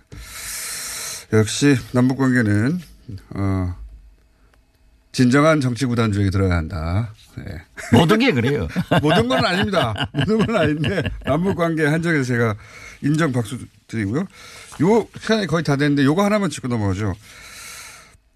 역시 1.35 1.77
남북 1.93 2.17
관계는 2.19 2.81
어, 3.35 3.75
진정한 5.13 5.61
정치 5.61 5.85
구단주에게 5.85 6.31
들어야 6.31 6.57
한다. 6.57 7.13
네. 7.37 7.45
모든 7.93 8.19
게 8.19 8.33
그래요. 8.33 8.67
모든 9.03 9.29
건 9.29 9.45
아닙니다. 9.45 9.95
모든 10.13 10.39
건 10.47 10.57
아닌데 10.57 11.03
남북 11.25 11.55
관계 11.57 11.85
한정에서 11.85 12.25
제가 12.25 12.55
인정 13.03 13.31
박수 13.33 13.59
드리고요. 13.89 14.21
요 14.83 15.09
시간이 15.21 15.47
거의 15.47 15.63
다 15.65 15.77
됐는데 15.77 16.05
요거 16.05 16.25
하나만 16.25 16.49
짚고 16.49 16.69
넘어가죠. 16.69 17.15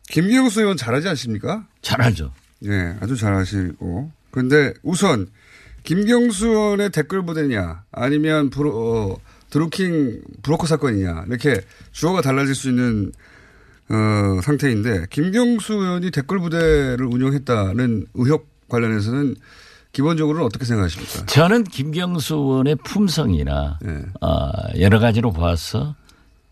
김경수 0.08 0.60
의원 0.60 0.76
잘하지 0.76 1.08
않습니까? 1.08 1.66
잘 1.80 2.00
알죠. 2.02 2.32
예, 2.64 2.96
아주 3.00 3.16
잘하시고. 3.16 4.10
그런데 4.30 4.72
우선 4.82 5.28
김경수 5.84 6.48
의원의 6.48 6.90
댓글 6.90 7.22
부대냐 7.22 7.82
아니면 7.92 8.50
브로, 8.50 8.70
어, 8.70 9.20
드루킹 9.50 10.22
브로커 10.42 10.66
사건이냐 10.66 11.24
이렇게 11.28 11.60
주어가 11.92 12.22
달라질 12.22 12.54
수 12.54 12.68
있는 12.70 13.12
어, 13.88 14.40
상태인데 14.42 15.06
김경수 15.10 15.74
의원이 15.74 16.10
댓글 16.10 16.38
부대를 16.38 17.04
운영했다는 17.04 18.06
의혹 18.14 18.48
관련해서는 18.68 19.36
기본적으로는 19.92 20.46
어떻게 20.46 20.64
생각하십니까? 20.64 21.26
저는 21.26 21.64
김경수 21.64 22.34
의원의 22.34 22.76
품성이나 22.76 23.78
예. 23.84 24.02
어, 24.26 24.50
여러 24.80 24.98
가지로 24.98 25.32
봐서 25.32 25.94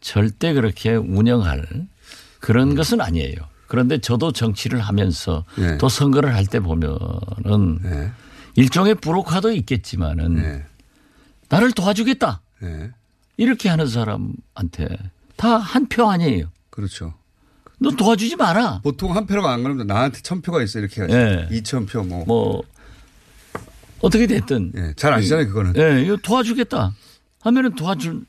절대 0.03 0.53
그렇게 0.53 0.95
운영할 0.95 1.67
그런 2.41 2.75
것은 2.75 3.01
아니에요. 3.01 3.37
그런데 3.67 3.99
저도 3.99 4.33
정치를 4.33 4.81
하면서 4.81 5.45
예. 5.59 5.79
또 5.79 5.89
선거를 5.89 6.35
할 6.35 6.47
때 6.47 6.59
보면은 6.59 7.79
예. 7.85 8.11
일종의 8.57 8.97
브로커도 8.97 9.53
있겠지만은 9.53 10.39
예. 10.43 10.65
나를 11.49 11.71
도와주겠다 11.73 12.41
예. 12.63 12.91
이렇게 13.37 13.69
하는 13.69 13.87
사람한테 13.87 14.89
다 15.37 15.59
한 15.59 15.87
표 15.89 16.11
아니에요. 16.11 16.51
그렇죠. 16.71 17.15
너 17.79 17.91
도와주지 17.91 18.37
마라. 18.37 18.81
보통 18.83 19.15
한 19.17 19.27
표가 19.27 19.53
안 19.53 19.63
그러면 19.63 19.87
나한테 19.87 20.21
천 20.23 20.43
표가 20.43 20.63
있어 20.63 20.81
이렇게 20.81 21.01
하지. 21.03 21.15
예. 21.15 21.49
이천 21.53 21.87
표 21.87 22.03
뭐. 22.03 22.25
뭐 22.27 22.63
어떻게 24.01 24.27
됐든 24.27 24.73
예. 24.77 24.93
잘 24.97 25.13
아시잖아요 25.13 25.47
그거는. 25.49 25.75
예, 25.77 26.03
이거 26.03 26.17
도와주겠다 26.17 26.93
하면은 27.43 27.75
도와줄 27.77 28.25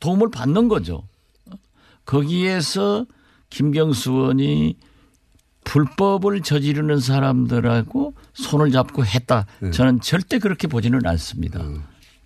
도움을 0.00 0.30
받는 0.30 0.68
거죠. 0.68 1.02
거기에서 2.04 3.06
김경수 3.52 4.12
의원이 4.12 4.76
불법을 5.64 6.40
저지르는 6.40 6.98
사람들하고 6.98 8.14
손을 8.32 8.72
잡고 8.72 9.04
했다. 9.04 9.46
네. 9.60 9.70
저는 9.70 10.00
절대 10.00 10.38
그렇게 10.38 10.66
보지는 10.66 11.06
않습니다. 11.06 11.62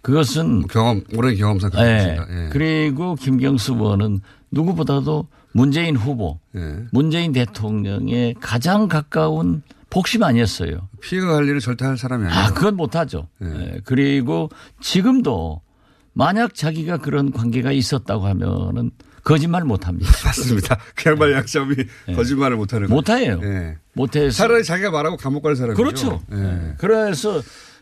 그것은 0.03 0.61
뭐 0.61 0.67
경험 0.69 1.03
오랜 1.15 1.37
경험상 1.37 1.73
예. 1.75 1.77
그렇습니다. 1.77 2.27
예. 2.31 2.49
그리고 2.51 3.17
김경수 3.17 3.75
의원은 3.75 4.21
누구보다도 4.53 5.27
문재인 5.53 5.97
후보, 5.97 6.39
예. 6.55 6.85
문재인 6.93 7.33
대통령의 7.33 8.37
가장 8.41 8.87
가까운 8.87 9.63
복심 9.91 10.23
아니었어요. 10.23 10.89
피해가 11.01 11.27
갈 11.27 11.49
일을 11.49 11.59
절대 11.61 11.85
할 11.85 11.99
사람이 11.99 12.25
아니에요. 12.27 12.41
아, 12.41 12.53
그건 12.53 12.77
못하죠. 12.77 13.29
예, 13.43 13.81
그리고 13.85 14.49
지금도 14.81 15.61
만약 16.13 16.55
자기가 16.55 16.99
그런 16.99 17.33
관계가 17.33 17.73
있었다고 17.73 18.27
하면은 18.27 18.91
거짓말 19.27 19.65
못 19.65 19.89
합니다. 19.89 20.11
맞습니다. 20.25 20.79
그 20.95 21.11
양반 21.11 21.33
약점이 21.33 21.75
거짓말을 22.15 22.57
못 22.57 22.73
하는 22.73 22.87
거죠. 22.87 22.95
못해요. 22.95 23.41
예. 23.43 23.77
못해서 23.93 24.37
차라리 24.37 24.63
자기가 24.63 24.93
말하고 24.93 25.17
감옥 25.17 25.43
갈 25.43 25.57
사람이죠. 25.57 25.83
그렇죠. 25.83 26.23
예. 26.33 26.37
예. 26.37 26.75
그래서 26.79 27.41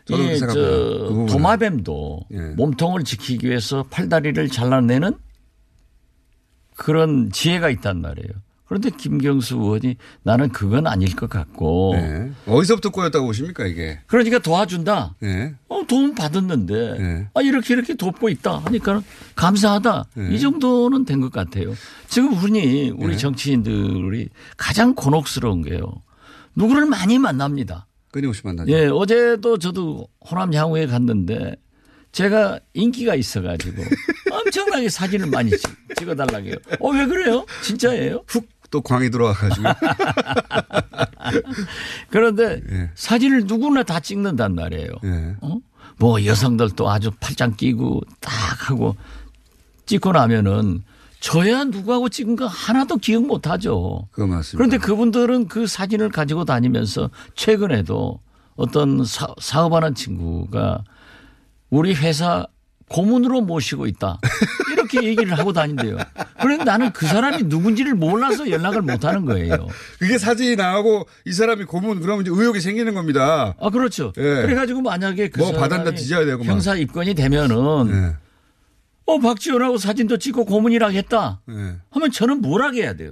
이. 0.09 0.39
그. 0.39 1.27
도마뱀도 1.29 2.21
예. 2.31 2.39
몸통을 2.55 3.03
지키기 3.03 3.47
위해서 3.47 3.83
팔다리를 3.91 4.49
잘라내는 4.49 5.13
그런 6.75 7.31
지혜가 7.31 7.69
있단 7.69 8.01
말이에요. 8.01 8.31
그런데 8.67 8.89
김경수 8.89 9.55
의원이 9.57 9.95
나는 10.23 10.49
그건 10.49 10.87
아닐 10.87 11.15
것 11.15 11.29
같고 11.29 11.93
예. 11.97 12.31
어디서부터 12.47 12.89
꼬였다고 12.89 13.25
보십니까 13.27 13.65
이게? 13.67 13.99
그러니까 14.07 14.39
도와준다. 14.39 15.15
예. 15.23 15.53
어, 15.69 15.83
도움 15.87 16.15
받았는데 16.15 16.73
예. 16.99 17.27
아 17.33 17.41
이렇게 17.41 17.73
이렇게 17.75 17.93
돕고 17.93 18.29
있다 18.29 18.57
하니까 18.59 19.03
감사하다 19.35 20.05
예. 20.17 20.29
이 20.33 20.39
정도는 20.39 21.05
된 21.05 21.21
것 21.21 21.31
같아요. 21.31 21.73
지금 22.07 22.33
흔히 22.33 22.89
우리 22.97 23.13
예. 23.13 23.17
정치인들이 23.17 24.29
가장 24.57 24.95
곤혹스러운 24.95 25.61
게요. 25.61 25.81
누구를 26.55 26.85
많이 26.87 27.19
만납니다. 27.19 27.87
끊임없이 28.11 28.41
만나죠. 28.45 28.71
예, 28.71 28.87
어제도 28.87 29.57
저도 29.59 30.07
호남 30.29 30.53
향후에 30.53 30.87
갔는데 30.87 31.55
제가 32.13 32.59
인기가 32.73 33.13
있어가지고 33.13 33.83
엄청나게 34.31 34.87
사진을 34.87 35.27
많이 35.27 35.51
찍, 35.51 35.61
찍어달라고 35.97 36.45
해요. 36.47 36.55
어, 36.79 36.89
왜 36.91 37.05
그래요? 37.07 37.45
진짜예요? 37.61 38.23
훅 38.27 38.47
또 38.75 38.81
광이 38.81 39.09
들어와가지고. 39.09 39.69
그런데 42.11 42.61
예. 42.69 42.91
사진을 42.93 43.45
누구나 43.45 43.83
다 43.83 44.01
찍는단 44.01 44.53
말이에요. 44.53 44.89
예. 45.05 45.35
어? 45.39 45.59
뭐 45.97 46.25
여성들도 46.25 46.89
아주 46.89 47.09
팔짱 47.21 47.55
끼고 47.55 48.01
딱 48.19 48.69
하고 48.69 48.97
찍고 49.85 50.11
나면은 50.11 50.83
저야 51.21 51.63
누구하고 51.63 52.09
찍은 52.09 52.35
거 52.35 52.47
하나도 52.47 52.97
기억 52.97 53.25
못 53.25 53.47
하죠. 53.47 54.09
그거 54.11 54.27
맞습니다. 54.27 54.57
그런데 54.57 54.77
그분들은 54.77 55.47
그 55.47 55.67
사진을 55.67 56.09
가지고 56.09 56.43
다니면서 56.43 57.09
최근에도 57.35 58.19
어떤 58.57 59.05
사, 59.05 59.27
사업하는 59.39 59.95
친구가 59.95 60.83
우리 61.69 61.95
회사 61.95 62.45
고문으로 62.89 63.39
모시고 63.39 63.87
있다. 63.87 64.19
이렇게 64.85 65.07
얘기를 65.07 65.37
하고 65.37 65.51
다닌대요. 65.53 65.97
그런데 66.41 66.63
나는 66.63 66.91
그 66.93 67.05
사람이 67.07 67.43
누군지를 67.43 67.95
몰라서 67.95 68.49
연락을 68.49 68.81
못 68.81 69.03
하는 69.03 69.25
거예요. 69.25 69.67
그게 69.99 70.17
사진이 70.17 70.55
나오고 70.55 71.07
이 71.25 71.31
사람이 71.33 71.65
고문 71.65 72.01
그러면 72.01 72.21
이제 72.23 72.31
의혹이 72.33 72.61
생기는 72.61 72.93
겁니다. 72.93 73.55
아, 73.59 73.69
그렇죠. 73.69 74.13
예. 74.17 74.21
그래가지고 74.21 74.81
만약에 74.81 75.29
그 75.29 75.39
뭐 75.41 75.53
사람이 75.53 75.95
뒤져야 75.95 76.25
되고 76.25 76.43
막. 76.43 76.51
형사 76.51 76.75
입건이 76.75 77.13
되면은 77.15 77.55
예. 77.91 78.15
어, 79.07 79.19
박지원하고 79.19 79.77
사진도 79.77 80.17
찍고 80.17 80.45
고문이라고 80.45 80.93
했다. 80.93 81.41
예. 81.49 81.75
하면 81.91 82.11
저는 82.11 82.41
뭘 82.41 82.61
하게 82.63 82.83
해야 82.83 82.93
돼요? 82.93 83.11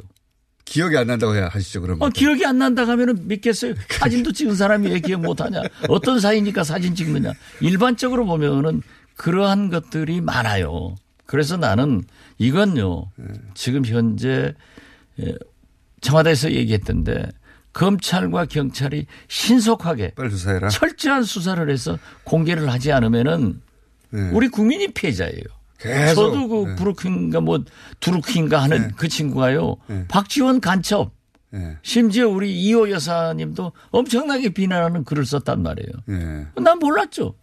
기억이 0.65 0.97
안 0.97 1.07
난다고 1.07 1.35
해야 1.35 1.49
하시죠, 1.49 1.81
그러면. 1.81 2.01
어, 2.07 2.09
기억이 2.09 2.45
안 2.45 2.57
난다 2.57 2.87
하면은 2.87 3.27
믿겠어요. 3.27 3.73
사진도 3.89 4.31
찍은 4.31 4.55
사람이 4.55 4.89
왜 4.89 4.99
기억 5.01 5.21
못 5.21 5.41
하냐? 5.41 5.61
어떤 5.89 6.19
사이니까 6.19 6.63
사진 6.63 6.95
찍느냐? 6.95 7.33
일반적으로 7.59 8.25
보면은 8.25 8.81
그러한 9.17 9.69
것들이 9.69 10.21
많아요. 10.21 10.95
그래서 11.25 11.57
나는 11.57 12.03
이건요. 12.37 13.09
지금 13.53 13.85
현재 13.85 14.53
예, 15.19 15.35
청와대에서 16.01 16.51
얘기했던데 16.51 17.27
검찰과 17.73 18.45
경찰이 18.45 19.05
신속하게. 19.27 20.13
철저한 20.69 21.23
수사를 21.23 21.69
해서 21.69 21.97
공개를 22.23 22.69
하지 22.69 22.91
않으면은 22.91 23.61
예. 24.13 24.17
우리 24.31 24.47
국민이 24.49 24.89
피해자예요. 24.89 25.43
계속. 25.79 26.15
저도 26.15 26.47
그 26.47 26.71
예. 26.71 26.75
브루킹인가 26.75 27.41
뭐 27.41 27.63
두루킹가 27.99 28.61
하는 28.61 28.81
네. 28.83 28.87
그 28.95 29.07
친구가요. 29.07 29.77
네. 29.87 30.05
박지원 30.07 30.61
간첩. 30.61 31.11
예. 31.55 31.77
심지어 31.81 32.29
우리 32.29 32.53
이호 32.61 32.89
여사님도 32.89 33.71
엄청나게 33.91 34.49
비난하는 34.49 35.03
글을 35.03 35.25
썼단 35.25 35.61
말이에요. 35.61 35.89
예. 36.09 36.61
난 36.61 36.79
몰랐죠. 36.79 37.35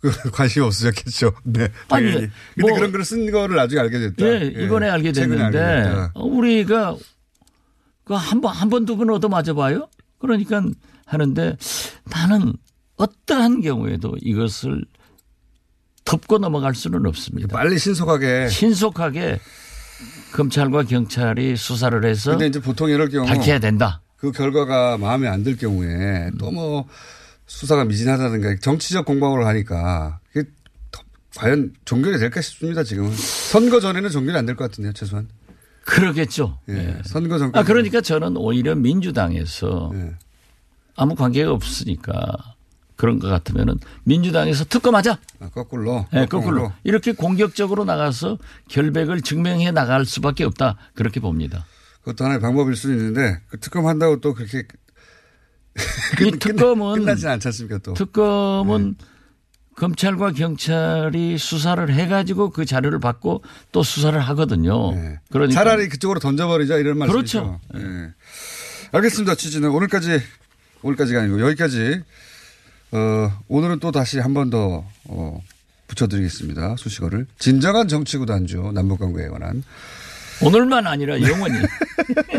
그 0.00 0.10
관심 0.30 0.62
없으셨겠죠. 0.64 1.32
네. 1.44 1.62
아니, 1.88 2.06
당연히. 2.06 2.14
근데 2.14 2.30
뭐- 2.68 2.74
그런 2.74 2.92
글을 2.92 3.04
쓴 3.04 3.30
거를 3.30 3.56
나중에 3.56 3.80
알게 3.80 3.98
됐다. 3.98 4.26
예, 4.26 4.46
이번에 4.64 4.88
알게 4.88 5.12
최근에 5.12 5.42
알게 5.44 5.58
됐는데 5.58 5.82
됐다. 5.90 6.10
어, 6.14 6.24
우리가 6.24 6.96
그한 8.04 8.40
번, 8.40 8.52
한 8.54 8.68
번, 8.70 8.84
두 8.86 8.96
번 8.96 9.10
얻어 9.10 9.28
맞아봐요? 9.28 9.88
그러니까 10.18 10.62
하는데 11.06 11.56
나는 12.10 12.52
어떠한 12.96 13.60
경우에도 13.60 14.14
이것을 14.20 14.84
덮고 16.04 16.38
넘어갈 16.38 16.74
수는 16.74 17.04
없습니다. 17.06 17.48
빨리 17.56 17.78
신속하게. 17.78 18.48
신속하게 18.48 19.40
검찰과 20.32 20.84
경찰이 20.84 21.56
수사를 21.56 22.02
해서 22.04 22.30
근데 22.32 22.46
이제 22.46 22.60
보통 22.60 22.88
이럴 22.88 23.08
경우 23.08 23.26
밝혀야 23.26 23.58
된다. 23.58 24.00
그 24.16 24.32
결과가 24.32 24.96
마음에 24.98 25.28
안 25.28 25.44
들 25.44 25.56
경우에 25.56 26.30
또뭐 26.38 26.86
수사가 27.48 27.84
미진하다든가 27.86 28.56
정치적 28.60 29.04
공방을 29.06 29.44
하니까 29.46 30.20
그게 30.32 30.48
더 30.92 31.02
과연 31.36 31.72
종결이 31.84 32.18
될까 32.18 32.40
싶습니다 32.40 32.84
지금은 32.84 33.10
선거 33.16 33.80
전에는 33.80 34.10
종결이 34.10 34.36
안 34.38 34.46
될 34.46 34.54
것 34.54 34.70
같은데요 34.70 34.92
최소한 34.92 35.28
그러겠죠. 35.84 36.58
예. 36.68 36.74
예. 36.74 37.02
선거 37.06 37.38
전 37.38 37.50
아, 37.54 37.62
그러니까 37.64 38.02
저는 38.02 38.36
오히려 38.36 38.74
민주당에서 38.74 39.90
예. 39.94 40.14
아무 40.96 41.14
관계가 41.14 41.50
없으니까 41.50 42.20
그런 42.96 43.18
것 43.18 43.28
같으면은 43.28 43.78
민주당에서 44.04 44.64
특검하자. 44.64 45.18
아, 45.40 45.48
거꾸로 45.48 46.04
예, 46.12 46.26
거꾸로. 46.26 46.70
이렇게 46.84 47.12
공격적으로 47.12 47.86
나가서 47.86 48.36
결백을 48.68 49.22
증명해 49.22 49.70
나갈 49.70 50.04
수밖에 50.04 50.44
없다. 50.44 50.76
그렇게 50.94 51.20
봅니다. 51.20 51.64
그것도 52.00 52.22
하나의 52.24 52.40
방법일 52.40 52.76
수는 52.76 52.98
있는데 52.98 53.40
그 53.48 53.58
특검 53.58 53.86
한다고 53.86 54.20
또 54.20 54.34
그렇게 54.34 54.64
이 56.26 56.30
특검은 56.38 57.00
끝나진 57.00 57.28
않지 57.28 57.48
않습니까 57.48 57.78
또 57.78 57.94
특검은 57.94 58.96
네. 58.98 59.06
검찰과 59.76 60.32
경찰이 60.32 61.38
수사를 61.38 61.92
해가지고 61.94 62.50
그 62.50 62.64
자료를 62.64 62.98
받고 62.98 63.44
또 63.70 63.82
수사를 63.82 64.18
하거든요. 64.18 64.92
네. 64.92 65.20
그러니까 65.30 65.54
차라리 65.54 65.88
그쪽으로 65.88 66.18
던져버리자 66.18 66.76
이런 66.78 66.98
말씀이죠. 66.98 67.60
그렇죠. 67.72 67.86
예. 67.86 68.12
알겠습니다. 68.90 69.36
취지는 69.36 69.70
오늘까지 69.70 70.20
오늘까지가 70.82 71.20
아니고 71.20 71.40
여기까지. 71.40 72.02
어, 72.90 73.30
오늘은 73.48 73.80
또 73.80 73.92
다시 73.92 74.18
한 74.18 74.34
번더 74.34 74.84
어, 75.04 75.42
붙여드리겠습니다. 75.88 76.76
수식어를 76.76 77.26
진정한 77.38 77.88
정치구단주 77.88 78.72
남북관계에 78.74 79.28
관한 79.28 79.62
오늘만 80.42 80.86
아니라 80.86 81.20
영원히. 81.20 81.58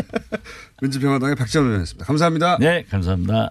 민주평화당의 0.80 1.36
박지원 1.36 1.66
의원이었습니다. 1.66 2.06
감사합니다. 2.06 2.56
네, 2.60 2.84
감사합니다. 2.90 3.50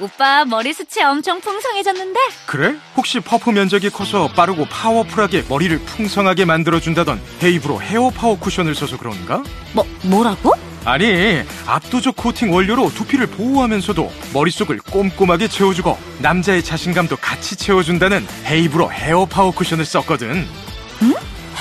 오빠 0.00 0.44
머리 0.44 0.72
숱이 0.72 1.04
엄청 1.04 1.40
풍성해졌는데? 1.40 2.20
그래? 2.46 2.76
혹시 2.96 3.18
퍼프 3.18 3.50
면적이 3.50 3.90
커서 3.90 4.28
빠르고 4.28 4.66
파워풀하게 4.66 5.46
머리를 5.48 5.76
풍성하게 5.80 6.44
만들어준다던 6.44 7.20
헤이브로 7.42 7.80
헤어 7.82 8.10
파워 8.10 8.38
쿠션을 8.38 8.74
써서 8.76 8.96
그런가? 8.96 9.42
뭐 9.72 9.84
뭐라고? 10.02 10.52
아니, 10.84 11.42
압도적 11.66 12.14
코팅 12.14 12.54
원료로 12.54 12.90
두피를 12.94 13.26
보호하면서도 13.26 14.12
머릿속을 14.32 14.78
꼼꼼하게 14.78 15.48
채워주고 15.48 15.98
남자의 16.20 16.62
자신감도 16.62 17.16
같이 17.16 17.56
채워준다는 17.56 18.24
헤이브로 18.44 18.92
헤어 18.92 19.26
파워 19.26 19.50
쿠션을 19.50 19.84
썼거든. 19.84 20.46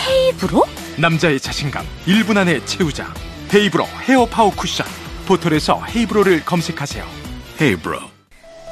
헤이브로? 0.07 0.63
남자의 0.97 1.39
자신감 1.39 1.85
1분 2.07 2.37
안에 2.37 2.65
채우자. 2.65 3.13
헤이브로 3.53 3.87
헤어 4.07 4.25
파워 4.25 4.49
쿠션. 4.49 4.85
포털에서 5.27 5.81
헤이브로를 5.95 6.43
검색하세요. 6.43 7.05
헤이브로. 7.61 7.99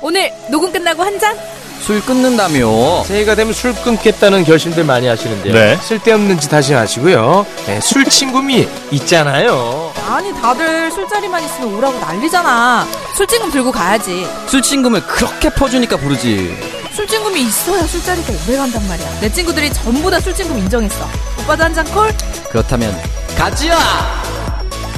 오늘 0.01 0.31
녹음 0.51 0.71
끝나고 0.71 1.03
한 1.03 1.17
잔? 1.19 1.37
술 1.79 2.01
끊는다며 2.01 3.03
새해가 3.03 3.35
되면 3.35 3.53
술 3.53 3.75
끊겠다는 3.75 4.43
결심들 4.43 4.83
많이 4.85 5.05
하시는데요 5.07 5.53
네. 5.53 5.77
쓸데없는 5.77 6.39
짓 6.39 6.51
하지 6.51 6.73
마시고요 6.73 7.45
네, 7.67 7.79
술 7.81 8.05
친구미 8.05 8.67
있잖아요 8.91 9.93
아니 10.07 10.33
다들 10.33 10.89
술자리만 10.89 11.43
있으면 11.43 11.75
오라고 11.75 11.99
난리잖아 11.99 12.87
술친금 13.15 13.51
들고 13.51 13.71
가야지 13.71 14.25
술 14.47 14.61
친구를 14.61 15.01
그렇게 15.01 15.49
퍼주니까 15.49 15.97
부르지 15.97 16.57
술친금이 16.93 17.41
있어야 17.41 17.83
술자리가 17.83 18.33
오래 18.47 18.57
간단 18.57 18.87
말이야 18.87 19.19
내 19.19 19.31
친구들이 19.31 19.71
전부 19.71 20.09
다 20.09 20.19
술친금 20.19 20.57
인정했어 20.57 21.07
오빠도 21.45 21.63
한 21.63 21.73
잔 21.73 21.85
콜? 21.93 22.09
그렇다면 22.49 22.91
가지야 23.37 23.77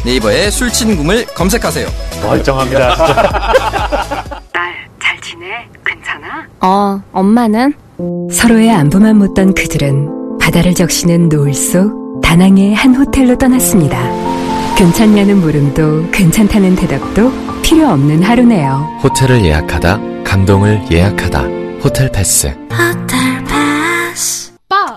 네이버에 0.06 0.50
술 0.50 0.72
친구를 0.72 1.26
검색하세요 1.26 1.88
멀쩡합니다. 2.22 2.96
딸, 4.54 4.74
잘 5.02 5.20
지내? 5.22 5.46
괜찮아? 5.86 6.46
어, 6.62 7.02
엄마는? 7.12 7.74
서로의 8.32 8.72
안부만 8.72 9.18
묻던 9.18 9.54
그들은 9.54 10.38
바다를 10.40 10.74
적시는 10.74 11.30
노을 11.30 11.54
속 11.54 12.22
다낭의 12.22 12.74
한 12.76 12.96
호텔로 12.96 13.38
떠났습니다. 13.38 13.98
괜찮냐는 14.78 15.38
물음도 15.38 16.10
괜찮다는 16.12 16.76
대답도 16.76 17.32
필요 17.62 17.88
없는 17.90 18.24
하루네요. 18.24 18.88
호텔을 19.04 19.44
예약하다 19.44 20.00
감동을 20.24 20.84
예약하다 20.92 21.42
호텔 21.84 22.12
패스. 22.12 22.54
오빠, 22.66 23.07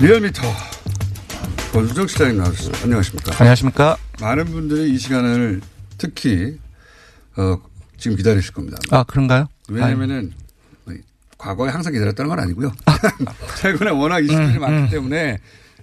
리얼미터 0.00 0.42
권수정 1.72 2.06
시장님 2.06 2.38
나오셨습니다. 2.38 2.84
안녕하십니까. 2.84 3.32
안녕하십니까. 3.38 3.96
많은 4.20 4.44
분들이 4.46 4.94
이 4.94 4.98
시간을 4.98 5.60
특히 5.98 6.58
어, 7.36 7.60
지금 7.96 8.16
기다리실 8.16 8.52
겁니다. 8.52 8.78
아 8.90 9.02
그런가요? 9.02 9.48
왜냐면은 9.68 10.32
과거에 11.36 11.70
항상 11.70 11.92
기다렸다는 11.92 12.28
건 12.28 12.40
아니고요. 12.40 12.72
최근에 13.60 13.90
워낙 13.90 14.20
이슈들이 14.20 14.56
음, 14.56 14.60
많기 14.60 14.76
음. 14.76 14.88
때문에 14.90 15.38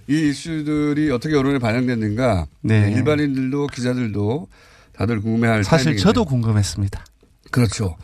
이 0.08 0.28
이슈들이 0.28 1.10
어떻게 1.10 1.34
여론에 1.34 1.58
반영됐는가 1.58 2.46
네. 2.62 2.92
일반인들도 2.92 3.66
기자들도 3.68 4.48
다들 4.92 5.20
궁금해할 5.20 5.64
사실 5.64 5.86
타이밍인데. 5.86 6.02
저도 6.02 6.24
궁금했습니다. 6.24 7.04
그렇죠. 7.56 7.96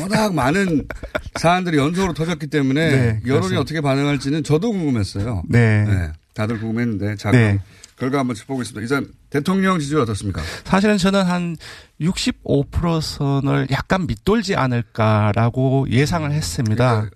워낙 0.00 0.32
많은 0.34 0.86
사안들이 1.34 1.76
연속으로 1.78 2.12
터졌기 2.12 2.46
때문에 2.46 2.90
네, 2.90 2.96
여론이 2.96 3.22
그렇습니다. 3.24 3.60
어떻게 3.60 3.80
반응할지는 3.80 4.44
저도 4.44 4.70
궁금했어요. 4.70 5.42
네. 5.48 6.12
다들 6.34 6.60
궁금했는데 6.60 7.16
자 7.16 7.32
네. 7.32 7.58
결과 7.98 8.20
한번 8.20 8.36
짚어보고 8.36 8.62
있습니다. 8.62 8.80
일단 8.82 9.12
대통령 9.28 9.78
지지율 9.78 10.00
어떻습니까? 10.02 10.40
사실은 10.64 10.96
저는 10.96 11.24
한 11.24 11.56
65% 12.00 13.00
선을 13.00 13.66
약간 13.72 14.06
밑돌지 14.06 14.54
않을까라고 14.56 15.86
예상을 15.90 16.30
했습니다. 16.30 17.10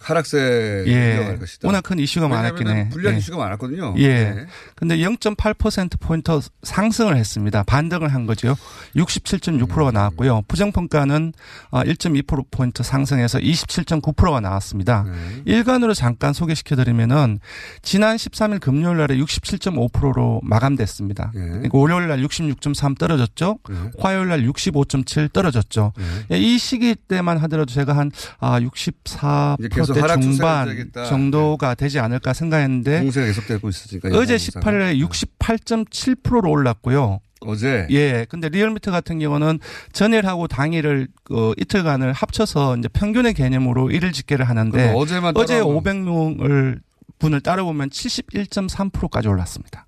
하락세 0.00 0.84
예. 0.86 1.38
워낙 1.64 1.82
큰 1.82 1.98
이슈가 1.98 2.28
많았긴 2.28 2.68
해. 2.68 2.88
불리한 2.90 3.14
예. 3.14 3.18
이슈가 3.18 3.38
많았거든요. 3.38 3.94
예. 3.98 4.08
네. 4.08 4.46
근데 4.74 4.96
0.8%포인트 4.98 6.40
상승을 6.62 7.16
했습니다. 7.16 7.62
반등을 7.64 8.14
한 8.14 8.26
거죠. 8.26 8.56
67.6%가 8.96 9.90
나왔고요. 9.90 10.42
부정 10.48 10.72
평가는 10.72 11.32
1.2%포인트 11.72 12.82
상승해서 12.82 13.38
27.9%가 13.38 14.40
나왔습니다. 14.40 15.04
네. 15.04 15.42
일간으로 15.46 15.94
잠깐 15.94 16.32
소개시켜 16.32 16.76
드리면은 16.76 17.40
지난 17.82 18.16
13일 18.16 18.60
금요일 18.60 18.98
날에 18.98 19.16
67.5%로 19.16 20.40
마감됐습니다. 20.44 21.32
네. 21.34 21.40
그러니까 21.40 21.78
월요일 21.78 22.08
날 22.08 22.22
66.3 22.22 22.98
떨어졌죠. 22.98 23.58
화요일 23.98 24.28
날 24.28 24.42
65.7 24.42 25.32
떨어졌죠. 25.32 25.92
예, 26.30 26.38
이 26.38 26.58
시기 26.58 26.94
때만 26.94 27.38
하더라도 27.38 27.72
제가 27.72 27.96
한 27.96 28.10
아, 28.38 28.60
64% 28.60 29.87
이제 29.92 30.00
계속 30.00 30.06
대 30.06 30.12
하락 30.12 30.20
추세가 30.22 30.64
중반 30.64 30.68
되겠다. 30.76 31.04
정도가 31.04 31.74
되지 31.74 31.98
않을까 32.00 32.32
생각했는데 32.32 33.00
공세가 33.00 33.26
계속되고 33.26 33.68
있으니까 33.68 34.08
어제 34.10 34.16
여론조사가. 34.34 34.60
18일에 34.70 35.08
68.7%로 35.08 36.50
올랐고요. 36.50 37.20
어제 37.40 37.86
예. 37.90 38.26
근데 38.28 38.48
리얼미터 38.48 38.90
같은 38.90 39.20
경우는 39.20 39.60
전일하고 39.92 40.48
당일을 40.48 41.06
어, 41.30 41.52
이틀간을 41.56 42.12
합쳐서 42.12 42.76
이제 42.76 42.88
평균의 42.88 43.34
개념으로 43.34 43.90
일일 43.92 44.12
집계를 44.12 44.48
하는데 44.48 44.92
어제만 44.94 45.34
어제 45.36 45.60
따라하면- 45.60 45.82
500명을 45.82 46.80
분을 47.20 47.40
따라보면 47.40 47.90
71.3%까지 47.90 49.28
올랐습니다. 49.28 49.86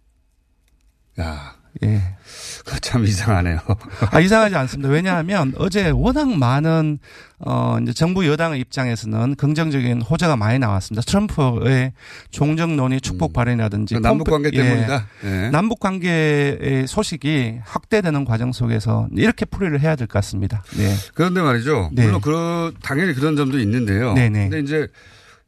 야, 1.21 1.55
예. 1.85 2.01
참 2.83 3.05
이상하네요. 3.05 3.59
아, 4.11 4.21
이상하지 4.21 4.55
않습니다. 4.55 4.89
왜냐하면 4.91 5.53
어제 5.57 5.91
워낙 5.91 6.29
많은, 6.29 6.99
어, 7.39 7.79
이제 7.83 7.93
정부 7.93 8.27
여당의 8.27 8.61
입장에서는 8.61 9.35
긍정적인 9.37 10.03
호재가 10.03 10.37
많이 10.37 10.59
나왔습니다. 10.59 11.03
트럼프의 11.03 11.93
종정론이 12.31 13.01
축복 13.01 13.33
발언이라든지. 13.33 13.95
그 13.95 14.01
남북 14.01 14.29
관계 14.29 14.51
pompe- 14.51 14.63
때문이다. 14.63 15.07
예. 15.25 15.45
예. 15.47 15.51
남북 15.51 15.81
관계의 15.81 16.87
소식이 16.87 17.61
확대되는 17.65 18.25
과정 18.25 18.53
속에서 18.53 19.09
이렇게 19.17 19.45
풀이를 19.45 19.81
해야 19.81 19.97
될 19.97 20.07
것 20.07 20.15
같습니다. 20.15 20.63
네. 20.77 20.95
그런데 21.15 21.41
말이죠. 21.41 21.91
네. 21.93 22.05
물론 22.05 22.21
그 22.21 22.75
당연히 22.83 23.15
그런 23.15 23.37
점도 23.37 23.59
있는데요. 23.61 24.13
네네. 24.15 24.49
근데 24.51 24.61
이제 24.61 24.89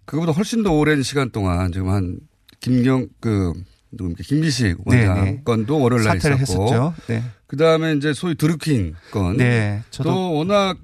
그거보다 0.05 0.33
훨씬 0.33 0.63
더 0.63 0.73
오랜 0.73 1.03
시간 1.03 1.31
동안 1.31 1.73
지금 1.73 1.89
한 1.91 2.17
김경 2.61 3.09
그 3.21 3.53
누굽니까 3.93 4.23
김기식 4.25 4.79
원장 4.85 5.15
네네. 5.25 5.41
건도 5.45 5.81
월요일 5.81 6.05
날 6.05 6.17
있었고 6.17 6.39
했었죠. 6.39 6.95
네. 7.09 7.23
그다음에 7.47 7.93
이제 7.95 8.13
소위 8.15 8.35
드루킹 8.35 8.95
건 9.11 9.37
네, 9.37 9.83
저도- 9.91 10.05
또 10.05 10.33
워낙 10.35 10.79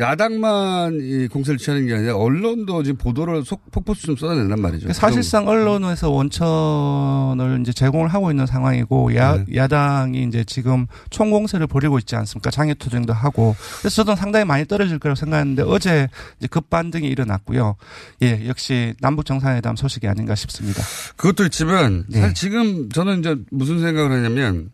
야당만 0.00 0.98
이 1.00 1.28
공세를 1.28 1.56
취하는 1.58 1.86
게 1.86 1.94
아니라 1.94 2.16
언론도 2.16 2.82
지금 2.82 2.96
보도를 2.98 3.44
속 3.44 3.70
폭포수 3.70 4.06
좀 4.06 4.16
쏟아낸단 4.16 4.60
말이죠. 4.60 4.92
사실상 4.92 5.46
언론에서 5.46 6.10
원천을 6.10 7.60
이제 7.60 7.72
제공을 7.72 8.08
하고 8.08 8.32
있는 8.32 8.44
상황이고 8.44 9.14
야, 9.14 9.36
네. 9.36 9.54
야당이 9.54 10.24
이제 10.24 10.42
지금 10.44 10.86
총공세를 11.10 11.68
벌이고 11.68 11.98
있지 12.00 12.16
않습니까? 12.16 12.50
장애투쟁도 12.50 13.12
하고 13.12 13.54
그래서 13.78 14.02
저도 14.02 14.16
상당히 14.16 14.44
많이 14.44 14.66
떨어질 14.66 14.98
거라고 14.98 15.14
생각했는데 15.14 15.62
어제 15.62 16.08
이제 16.38 16.48
급반등이 16.48 17.06
일어났고요. 17.06 17.76
예, 18.22 18.48
역시 18.48 18.94
남북 19.00 19.26
정상회담 19.26 19.76
소식이 19.76 20.08
아닌가 20.08 20.34
싶습니다. 20.34 20.82
그것도 21.16 21.44
있지만 21.44 22.04
네. 22.08 22.20
사실 22.20 22.34
지금 22.34 22.88
저는 22.88 23.20
이제 23.20 23.36
무슨 23.52 23.80
생각을 23.80 24.10
하냐면 24.10 24.70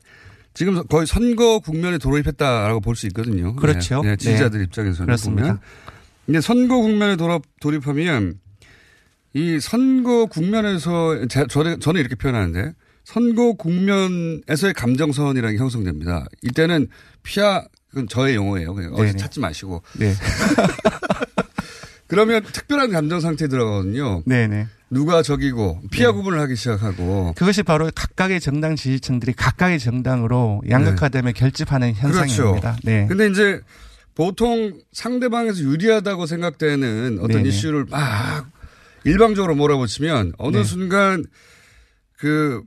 지금 0.55 0.83
거의 0.87 1.07
선거 1.07 1.59
국면에 1.61 1.99
돌입했다라고 1.99 2.81
볼 2.81 2.95
수 2.97 3.07
있거든요. 3.09 3.55
그렇죠. 3.57 4.03
네, 4.03 4.11
네, 4.11 4.17
지지자들 4.17 4.59
네. 4.59 4.65
입장에서는 4.65 5.07
그렇습니다. 5.07 5.43
보면. 5.43 5.61
근데 6.27 6.41
선거 6.41 6.79
국면에 6.81 7.17
돌아, 7.17 7.39
돌입하면 7.61 8.39
이 9.33 9.59
선거 9.61 10.27
국면에서 10.27 11.27
제, 11.29 11.47
저는, 11.49 11.81
저는 11.81 12.01
이렇게 12.01 12.15
표현하는데 12.17 12.73
선거 13.05 13.53
국면에서의 13.55 14.75
감정선이라는 14.75 15.57
게 15.57 15.61
형성됩니다. 15.61 16.27
이때는 16.43 16.89
피하 17.23 17.65
그건 17.89 18.07
저의 18.09 18.37
용어예요. 18.37 18.75
그냥 18.75 18.93
어디. 18.95 19.17
찾지 19.17 19.41
마시고. 19.41 19.83
네. 19.99 20.15
그러면 22.07 22.43
특별한 22.43 22.91
감정 22.91 23.21
상태에 23.21 23.49
들어가거든요. 23.49 24.23
네네. 24.27 24.67
누가 24.91 25.23
적이고 25.23 25.81
피하 25.91 26.11
네. 26.11 26.17
구분을 26.17 26.41
하기 26.41 26.57
시작하고 26.57 27.33
그것이 27.37 27.63
바로 27.63 27.91
각각의 27.95 28.41
정당 28.41 28.75
지지층들이 28.75 29.33
각각의 29.35 29.79
정당으로 29.79 30.63
양극화되며 30.69 31.33
결집하는 31.33 31.95
현상입니다. 31.95 32.61
그렇죠. 32.61 32.77
네. 32.83 33.07
근데 33.09 33.29
이제 33.29 33.61
보통 34.17 34.75
상대방에서 34.93 35.61
유리하다고 35.61 36.27
생각되는 36.27 37.19
어떤 37.21 37.37
네네. 37.37 37.49
이슈를 37.49 37.87
막 37.89 38.51
일방적으로 39.05 39.55
몰아붙이면 39.55 40.33
어느 40.39 40.59
네. 40.59 40.65
순간 40.65 41.25
그 42.19 42.63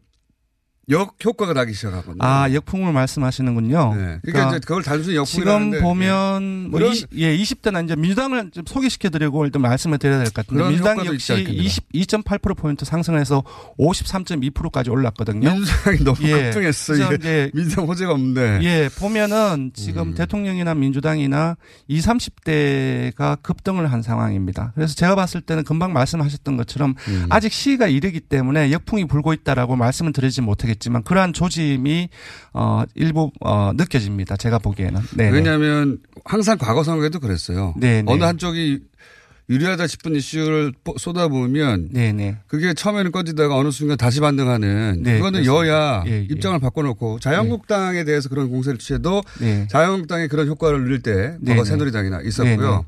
역 0.89 1.15
효과가 1.24 1.54
나기 1.54 1.74
시작하거든요. 1.74 2.17
아, 2.19 2.52
역풍을 2.52 2.91
말씀하시는군요. 2.91 3.96
네. 3.96 4.19
그러니까 4.22 4.50
이제 4.50 4.60
그걸 4.60 4.84
단순히 4.84 5.15
역풍이라고 5.15 5.60
지금 5.72 5.82
보면 5.82 6.69
뭐 6.72 6.80
그런- 6.80 6.91
20, 6.91 7.08
예, 7.15 7.38
20대나 7.38 7.86
이제 7.86 7.96
민주당을 7.96 8.52
좀 8.52 8.65
소개시켜 8.67 9.10
드리고 9.10 9.46
일단 9.46 9.62
말씀을 9.62 9.98
드려야 9.98 10.17
될 10.17 10.26
것 10.28 10.46
같은데 10.46 10.67
민주당 10.67 10.98
역시 11.06 11.13
있지 11.13 11.32
않겠느냐. 11.34 11.63
22.8% 11.63 12.58
포인트 12.58 12.84
상승해서 12.84 13.43
53.2%까지 13.80 14.89
올랐거든요. 14.89 15.52
민주당이 15.54 16.04
너무 16.04 16.17
예. 16.24 16.32
급등했어. 16.52 16.96
이게 16.96 17.15
이제 17.15 17.52
민주당 17.54 17.86
호재가 17.88 18.12
없는데. 18.12 18.60
예, 18.63 18.89
보면은 19.00 19.72
지금 19.74 20.10
음. 20.10 20.15
대통령이나 20.15 20.74
민주당이나 20.74 21.56
20, 21.88 22.04
30대가 22.10 23.41
급등을 23.41 23.91
한 23.91 24.02
상황입니다. 24.02 24.72
그래서 24.76 24.96
제가 24.96 25.15
봤을 25.15 25.41
때는 25.41 25.63
금방 25.63 25.93
말씀하셨던 25.93 26.58
것처럼 26.58 26.96
음. 27.08 27.28
아직 27.30 27.54
시기가 27.54 27.88
이르기 27.88 28.19
때문에 28.19 28.72
역풍이 28.72 29.06
불고 29.06 29.34
있다라고 29.34 29.76
말씀을 29.76 30.12
드리지 30.13 30.41
못하겠 30.41 30.72
지만 30.75 31.03
그러한 31.03 31.33
조짐이 31.33 32.09
어 32.53 32.83
일부 32.95 33.31
어 33.41 33.71
느껴집니다. 33.75 34.38
제가 34.38 34.59
보기에는. 34.59 35.01
네. 35.15 35.29
왜냐하면 35.29 35.99
항상 36.25 36.57
과거 36.57 36.83
선거에도 36.83 37.19
그랬어요. 37.19 37.73
네네. 37.77 38.12
어느 38.12 38.23
한쪽이 38.23 38.79
유리하다 39.49 39.88
싶은 39.88 40.15
이슈를 40.15 40.71
뽀- 40.86 40.95
쏟아부으면 40.97 41.89
네네. 41.91 42.38
그게 42.47 42.73
처음에는 42.73 43.12
꺼지다가 43.12 43.57
어느 43.57 43.71
순간 43.71 43.97
다시 43.97 44.21
반등하는 44.21 45.01
네, 45.03 45.17
그거는 45.17 45.43
그렇습니다. 45.43 45.67
여야 45.67 46.03
예, 46.07 46.12
예. 46.21 46.27
입장을 46.29 46.57
바꿔놓고 46.59 47.19
자유한국당에 47.19 48.05
대해서 48.05 48.29
그런 48.29 48.49
공세를 48.49 48.79
취해도 48.79 49.21
네. 49.41 49.67
자유한국당이 49.69 50.29
그런 50.29 50.47
효과를 50.47 50.83
누릴 50.83 51.01
때 51.01 51.36
네네. 51.41 51.55
과거 51.55 51.65
새누리당이나 51.65 52.21
있었고요. 52.21 52.86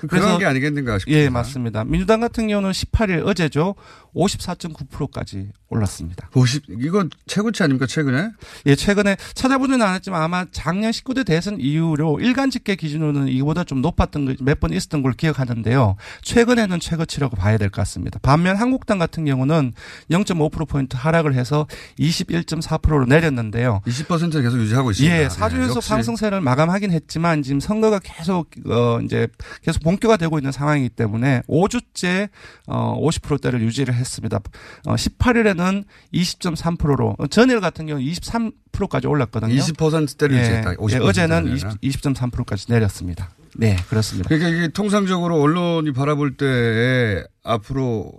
그런 0.00 0.38
게 0.38 0.46
아니겠는가 0.46 0.98
싶습니다. 1.00 1.22
예, 1.24 1.28
맞습니다. 1.28 1.84
민주당 1.84 2.20
같은 2.20 2.48
경우는 2.48 2.70
18일 2.70 3.26
어제죠. 3.26 3.74
54.9%까지 4.14 5.48
올랐습니다. 5.70 6.28
50 6.34 6.64
이건 6.80 7.08
최고치 7.26 7.62
아닙니까 7.62 7.86
최근에? 7.86 8.28
예, 8.66 8.74
최근에 8.74 9.16
찾아보지는 9.34 9.80
않았지만 9.80 10.20
아마 10.20 10.44
작년 10.52 10.90
19대 10.90 11.24
대선 11.24 11.58
이후로 11.58 12.20
일간 12.20 12.50
집계 12.50 12.74
기준으로는 12.76 13.28
이거보다 13.28 13.64
좀 13.64 13.80
높았던 13.80 14.36
몇 14.42 14.60
번 14.62 14.72
있었던 14.72 15.02
걸 15.02 15.12
기억하는데요. 15.14 15.96
최근에는 16.22 16.78
최고치라고 16.78 17.36
봐야 17.36 17.56
될 17.58 17.70
것 17.70 17.76
같습니다. 17.82 18.18
반면 18.22 18.56
한국당 18.56 18.98
같은 18.98 19.24
경우는 19.24 19.72
0.5%포인트 20.10 20.94
하락을 20.96 21.34
해서 21.34 21.66
21.4%로 21.98 23.06
내렸는데요. 23.06 23.80
20%를 23.86 24.42
계속 24.42 24.58
유지하고 24.58 24.90
있습니다. 24.90 25.16
예, 25.24 25.28
사주 25.28 25.56
네. 25.56 25.68
상승세를 25.80 26.40
마감하긴 26.42 26.92
했지만 26.92 27.42
지금 27.42 27.60
선거가 27.60 27.98
계속 27.98 28.50
어 28.66 29.00
이제 29.02 29.26
계속 29.62 29.81
본격화 29.84 30.16
되고 30.16 30.38
있는 30.38 30.52
상황이기 30.52 30.90
때문에 30.90 31.42
5주째 31.48 32.28
어 32.66 32.98
50%대를 33.00 33.60
유지를 33.62 33.94
했습니다. 33.94 34.40
어 34.86 34.94
18일에는 34.94 35.84
20.3%로 36.14 37.16
전일 37.30 37.60
같은 37.60 37.86
경우 37.86 38.00
23%까지 38.00 39.06
올랐거든요. 39.06 39.54
20%대를 39.54 40.36
유지했다. 40.38 40.72
예, 40.72 40.76
50% 40.76 40.92
예, 40.92 40.96
어제는 40.98 41.36
아니라. 41.36 41.54
20, 41.80 42.02
20.3%까지 42.02 42.66
내렸습니다. 42.68 43.30
네, 43.54 43.76
그렇습니다. 43.88 44.28
그러니까 44.28 44.48
이게 44.48 44.68
통상적으로 44.68 45.40
언론이 45.40 45.92
바라볼 45.92 46.36
때에 46.36 47.22
앞으로 47.44 48.12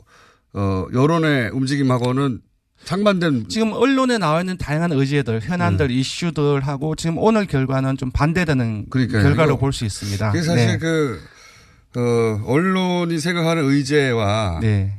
어 0.53 0.85
여론의 0.93 1.49
움직임하고는 1.51 2.41
상반된 2.83 3.45
지금 3.47 3.71
언론에 3.71 4.17
나와 4.17 4.41
있는 4.41 4.57
다양한 4.57 4.91
의제들, 4.91 5.39
현안들, 5.41 5.89
이슈들하고 5.89 6.95
지금 6.95 7.17
오늘 7.17 7.45
결과는 7.45 7.95
좀 7.97 8.11
반대되는 8.11 8.87
그러니까요. 8.89 9.23
결과로 9.23 9.57
볼 9.57 9.71
수 9.71 9.85
있습니다. 9.85 10.31
사실 10.33 10.55
네. 10.55 10.77
그, 10.77 11.19
어, 11.95 12.41
언론이 12.45 13.19
생각하는 13.19 13.63
의제와 13.65 14.59
네. 14.61 14.97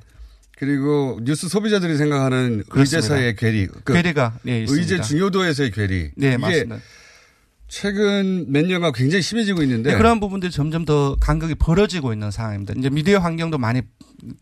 그리고 0.57 1.19
뉴스 1.23 1.49
소비자들이 1.49 1.97
생각하는 1.97 2.59
의제 2.59 2.71
그렇습니다. 2.71 3.09
사이의 3.09 3.37
괴리. 3.37 3.67
그 3.67 3.93
괴리가, 3.93 4.39
네. 4.43 4.65
의제 4.69 5.01
중요도에서의 5.01 5.73
괴리. 5.73 6.13
네, 6.17 6.37
맞습니다. 6.37 6.79
최근 7.67 8.47
몇 8.53 8.65
년간 8.65 8.93
굉장히 8.93 9.23
심해지고 9.23 9.63
있는데. 9.63 9.93
네, 9.93 9.97
그런 9.99 10.21
부분들이 10.21 10.53
점점 10.53 10.85
더 10.85 11.17
간극이 11.17 11.57
벌어지고 11.57 12.13
있는 12.13 12.31
상황입니다. 12.31 12.75
이제 12.79 12.89
미디어 12.89 13.19
환경도 13.19 13.59
많이 13.59 13.83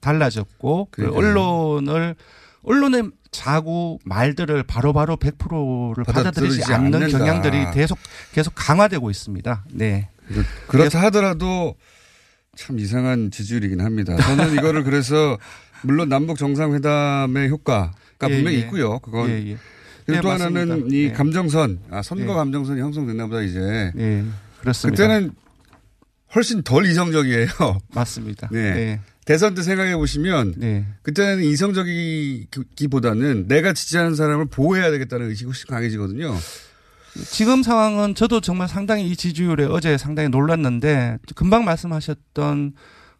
달라졌고 0.00 0.88
그. 0.90 1.08
언론을 1.08 2.14
언론의 2.64 3.10
자구 3.30 3.98
말들을 4.04 4.62
바로바로 4.64 5.16
100%를 5.16 6.04
받아들이지 6.04 6.60
받아들이지 6.60 6.72
않는 6.74 6.94
않는다. 6.94 7.18
경향들이 7.18 7.70
계속 7.72 7.98
계속 8.32 8.52
강화되고 8.54 9.10
있습니다. 9.10 9.64
네. 9.72 10.10
그렇다 10.68 11.00
하더라도 11.04 11.74
참 12.56 12.78
이상한 12.78 13.30
지지율이긴 13.30 13.80
합니다. 13.80 14.16
저는 14.16 14.54
이거를 14.54 14.84
그래서 14.84 15.38
물론 15.82 16.08
남북 16.08 16.38
정상회담의 16.38 17.48
효과가 17.48 17.92
예, 18.24 18.28
분명히 18.28 18.58
예. 18.58 18.60
있고요. 18.60 18.98
그건 18.98 19.30
예, 19.30 19.52
예. 19.52 19.56
그리고 20.04 20.18
예, 20.18 20.20
또 20.20 20.30
하나는 20.30 20.68
맞습니다. 20.68 20.96
이 20.96 21.04
예. 21.04 21.12
감정선, 21.12 21.80
아, 21.90 22.02
선거 22.02 22.32
예. 22.32 22.36
감정선이 22.36 22.80
형성됐나 22.80 23.26
보다 23.26 23.40
이제. 23.40 23.90
네, 23.94 24.24
그렇습니다. 24.60 25.02
그때는 25.02 25.32
훨씬 26.34 26.62
덜 26.62 26.86
이성적이에요. 26.86 27.48
맞습니다. 27.94 28.48
네. 28.52 28.74
네. 28.74 29.00
대선 29.24 29.54
때 29.54 29.62
생각해 29.62 29.96
보시면 29.96 30.54
네. 30.56 30.84
그때는 31.02 31.44
이성적이기보다는 31.44 33.46
내가 33.48 33.72
지지하는 33.72 34.14
사람을 34.14 34.46
보호해야 34.46 34.90
되겠다는 34.90 35.30
의식이 35.30 35.46
훨씬 35.46 35.66
강해지거든요. 35.68 36.36
지금 37.14 37.62
상황은 37.62 38.14
저도 38.14 38.40
정말 38.40 38.68
상당히 38.68 39.07
이 39.07 39.16
지지율에 39.16 39.66
어제 39.66 39.98
상당히 39.98 40.29
놀랐는데 40.29 41.18
금방 41.35 41.64
말씀하셨던 41.64 42.72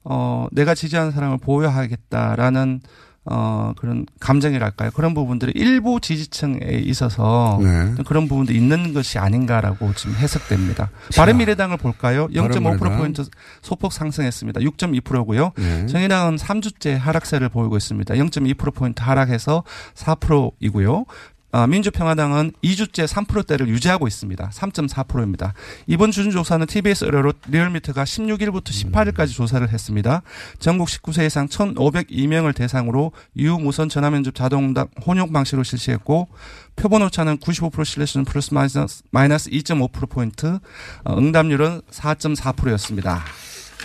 어 0.05 0.47
내가 0.51 0.75
지지하는 0.75 1.13
사람을 1.13 1.39
보호하겠다라는 1.39 2.81
어 3.25 3.73
그런 3.77 4.05
감정이랄까요 4.19 4.91
그런 4.91 5.15
부분들이 5.15 5.53
일부 5.55 6.01
지지층에 6.01 6.59
있어서 6.87 7.61
네. 7.63 7.95
그런 8.05 8.27
부분도 8.27 8.53
있는 8.53 8.93
것이 8.95 9.17
아닌가라고 9.21 9.93
지금 9.95 10.17
해석됩니다. 10.17 10.91
바른미래당을 11.15 11.77
볼까요? 11.77 12.27
0.5%포인트 12.29 13.25
소폭 13.61 13.93
상승했습니다. 13.93 14.61
6.2%고요. 14.63 15.53
네. 15.57 15.87
정의당은 15.87 16.35
3주째 16.35 16.99
하락세를 16.99 17.49
보이고 17.49 17.77
있습니다. 17.77 18.13
0.2%포인트 18.13 19.01
하락해서 19.03 19.63
4%이고요. 19.95 21.05
아, 21.55 21.67
민주평화당은 21.67 22.53
2주째 22.65 23.07
3%대를 23.07 23.69
유지하고 23.69 24.09
있습니다. 24.09 24.49
3.4%입니다. 24.49 25.53
이번 25.87 26.11
주준조사는 26.11 26.67
TBS 26.67 27.05
의뢰로 27.05 27.35
리얼미터가 27.47 28.05
16일부터 28.05 28.71
18일까지 28.71 29.35
조사를 29.35 29.69
했습니다. 29.69 30.23
전국 30.59 30.89
19세 30.89 31.27
이상 31.27 31.49
1,502명을 31.49 32.55
대상으로 32.55 33.13
유무선 33.37 33.91
전화면접 33.91 34.35
자동답 34.35 34.89
혼용 35.07 35.31
방식으로 35.31 35.63
실시했고 35.63 36.29
표본 36.75 37.03
오차는 37.03 37.37
95% 37.37 37.85
신뢰수준 37.85 38.25
플러스 38.25 38.55
마이너스, 38.55 39.03
마이너스 39.11 39.51
2.5%포인트, 39.51 40.59
어, 41.05 41.19
응답률은 41.19 41.83
4.4%였습니다. 41.91 43.23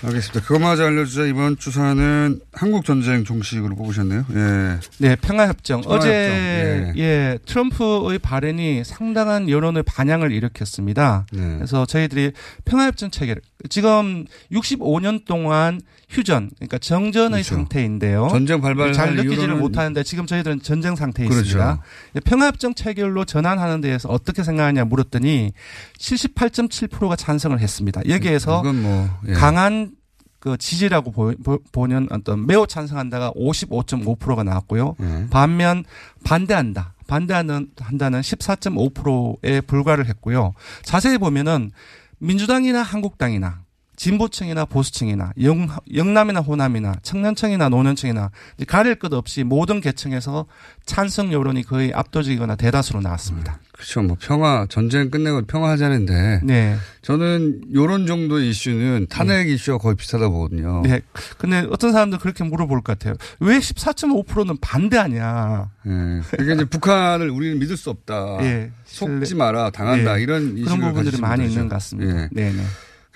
알겠습니다. 0.03 0.45
그것마저 0.45 0.86
알려주자. 0.86 1.25
이번 1.25 1.57
주사는 1.57 2.39
한국 2.53 2.86
전쟁 2.86 3.23
종식으로 3.23 3.75
뽑으셨네요. 3.75 4.25
예. 4.31 4.79
네, 4.99 5.15
평화협정. 5.15 5.81
평화협정, 5.81 5.81
어제 5.86 6.93
예. 6.97 7.39
트럼프의 7.45 8.19
발언이 8.19 8.83
상당한 8.83 9.49
여론의 9.49 9.83
반향을 9.83 10.31
일으켰습니다. 10.31 11.25
네. 11.31 11.55
그래서 11.55 11.86
저희들이 11.86 12.31
평화협정 12.65 13.12
체계를 13.12 13.41
지금 13.69 14.25
65년 14.51 15.25
동안 15.25 15.81
휴전, 16.10 16.52
그러니까 16.56 16.78
정전의 16.78 17.43
그렇죠. 17.43 17.56
상태인데요. 17.56 18.30
전쟁 18.30 18.62
발발할 18.62 18.93
잘 18.93 19.15
느끼지를 19.15 19.56
못하는데 19.56 20.04
지금 20.04 20.26
저희들은 20.26 20.62
전쟁 20.62 20.96
상태에 20.96 21.28
그렇죠. 21.28 21.46
있습니다. 21.46 21.82
평화협정 22.24 22.76
체결로 22.76 23.26
전환하는 23.26 23.82
데에서 23.82 24.08
어떻게 24.10 24.43
생각하냐 24.43 24.86
물었더니 24.86 25.52
78.7%가 26.00 27.15
찬성을 27.17 27.60
했습니다. 27.60 28.02
여기에서 28.08 28.62
이건 28.62 28.82
뭐, 28.82 29.10
예. 29.28 29.34
강한 29.34 29.91
그 30.39 30.56
지지라고 30.58 31.12
보, 31.12 31.34
보, 31.72 31.88
는 31.88 32.08
어떤 32.10 32.46
매우 32.46 32.67
찬성한다가 32.67 33.32
55.5%가 33.32 34.43
나왔고요. 34.43 34.96
예. 35.02 35.28
반면 35.30 35.84
반대한다. 36.24 36.93
반대하는 37.08 37.70
한다는 37.80 38.22
14.5%에 38.22 39.62
불과를 39.62 40.08
했고요. 40.08 40.54
자세히 40.84 41.17
보면은 41.17 41.72
민주당이나 42.20 42.82
한국당이나 42.82 43.62
진보층이나 43.97 44.65
보수층이나 44.65 45.33
영, 45.41 45.67
영남이나 45.93 46.39
호남이나 46.39 46.95
청년층이나 47.01 47.67
노년층이나 47.67 48.31
가릴 48.67 48.95
것 48.95 49.12
없이 49.12 49.43
모든 49.43 49.81
계층에서 49.81 50.45
찬성 50.86 51.33
여론이 51.33 51.63
거의 51.63 51.91
압도적이거나 51.93 52.55
대다수로 52.55 53.01
나왔습니다. 53.01 53.60
그렇죠. 53.73 54.01
뭐 54.01 54.15
평화 54.19 54.65
전쟁 54.69 55.10
끝내고 55.10 55.41
평화하자는데. 55.45 56.41
네. 56.43 56.77
저는 57.01 57.62
요런 57.73 58.07
정도의 58.07 58.49
이슈는 58.49 59.07
탄핵 59.10 59.49
이슈와 59.49 59.79
거의 59.79 59.95
비슷하다 59.95 60.29
보거든요. 60.29 60.81
네. 60.83 61.01
근데 61.38 61.67
어떤 61.69 61.91
사람들 61.91 62.19
그렇게 62.19 62.43
물어볼 62.43 62.81
것 62.81 62.97
같아요. 62.97 63.15
왜 63.39 63.57
14.5%는 63.57 64.57
반대하냐? 64.62 65.69
예. 65.86 65.89
그러니까 66.31 66.53
이제 66.53 66.65
북한을 66.65 67.29
우리는 67.29 67.60
믿을 67.60 67.77
수 67.77 67.89
없다. 67.89 68.38
예. 68.41 68.71
속지 68.86 69.36
마라 69.36 69.71
당한다 69.71 70.19
예. 70.19 70.23
이런 70.23 70.57
이슈를 70.57 70.65
그런 70.65 70.81
부분들이 70.81 71.21
많이. 71.21 71.47
있는 71.47 71.69
것 71.69 71.75
같습니다. 71.75 72.23
예. 72.23 72.29
네네. 72.31 72.63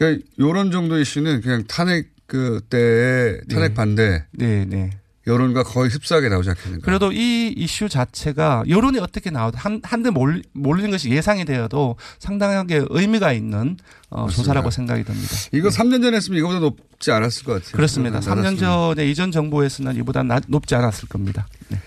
그러니까 0.01 0.25
요런 0.39 0.71
정도 0.71 0.97
이슈는 0.97 1.41
그냥 1.41 1.63
탄핵 1.67 2.09
그때 2.25 3.39
탄핵 3.51 3.67
네. 3.69 3.73
반대 3.75 4.25
네, 4.31 4.65
네. 4.65 4.89
여론과 5.27 5.61
거의 5.61 5.91
흡사하게 5.91 6.29
나오지 6.29 6.49
않겠는가. 6.49 6.83
그래도 6.83 7.11
이 7.11 7.53
이슈 7.55 7.87
자체가 7.87 8.63
여론이 8.67 8.97
어떻게 8.97 9.29
나오든 9.29 9.59
한, 9.59 9.79
한데 9.83 10.09
몰리, 10.09 10.41
몰리는 10.53 10.89
것이 10.89 11.11
예상이 11.11 11.45
되어도 11.45 11.97
상당하게 12.17 12.83
의미가 12.89 13.31
있는 13.33 13.77
어, 14.09 14.21
맞습니다. 14.23 14.35
조사라고 14.41 14.71
생각이 14.71 15.03
듭니다. 15.03 15.27
이거 15.51 15.69
3년 15.69 16.01
전에 16.01 16.17
했으면 16.17 16.39
이거보다 16.39 16.59
높지 16.61 17.11
않았을 17.11 17.43
것 17.43 17.53
같아요. 17.53 17.71
그렇습니다. 17.73 18.19
네, 18.19 18.25
3년 18.25 18.35
낮았습니다. 18.37 18.65
전에 18.95 19.05
이전 19.07 19.31
정부에서는 19.31 19.95
이보다 19.97 20.23
낮- 20.23 20.45
높지 20.47 20.73
않았을 20.73 21.09
겁니다. 21.09 21.45
네. 21.69 21.77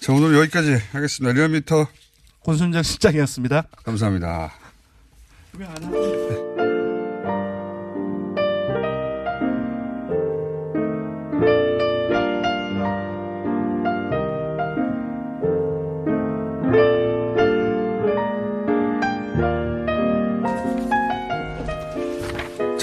자, 0.00 0.12
오늘 0.12 0.34
여기까지 0.36 0.76
하겠습니다. 0.90 1.32
리얼미터 1.32 1.86
권순정 2.44 2.82
실장이었습니다. 2.82 3.62
감사합니다. 3.84 4.52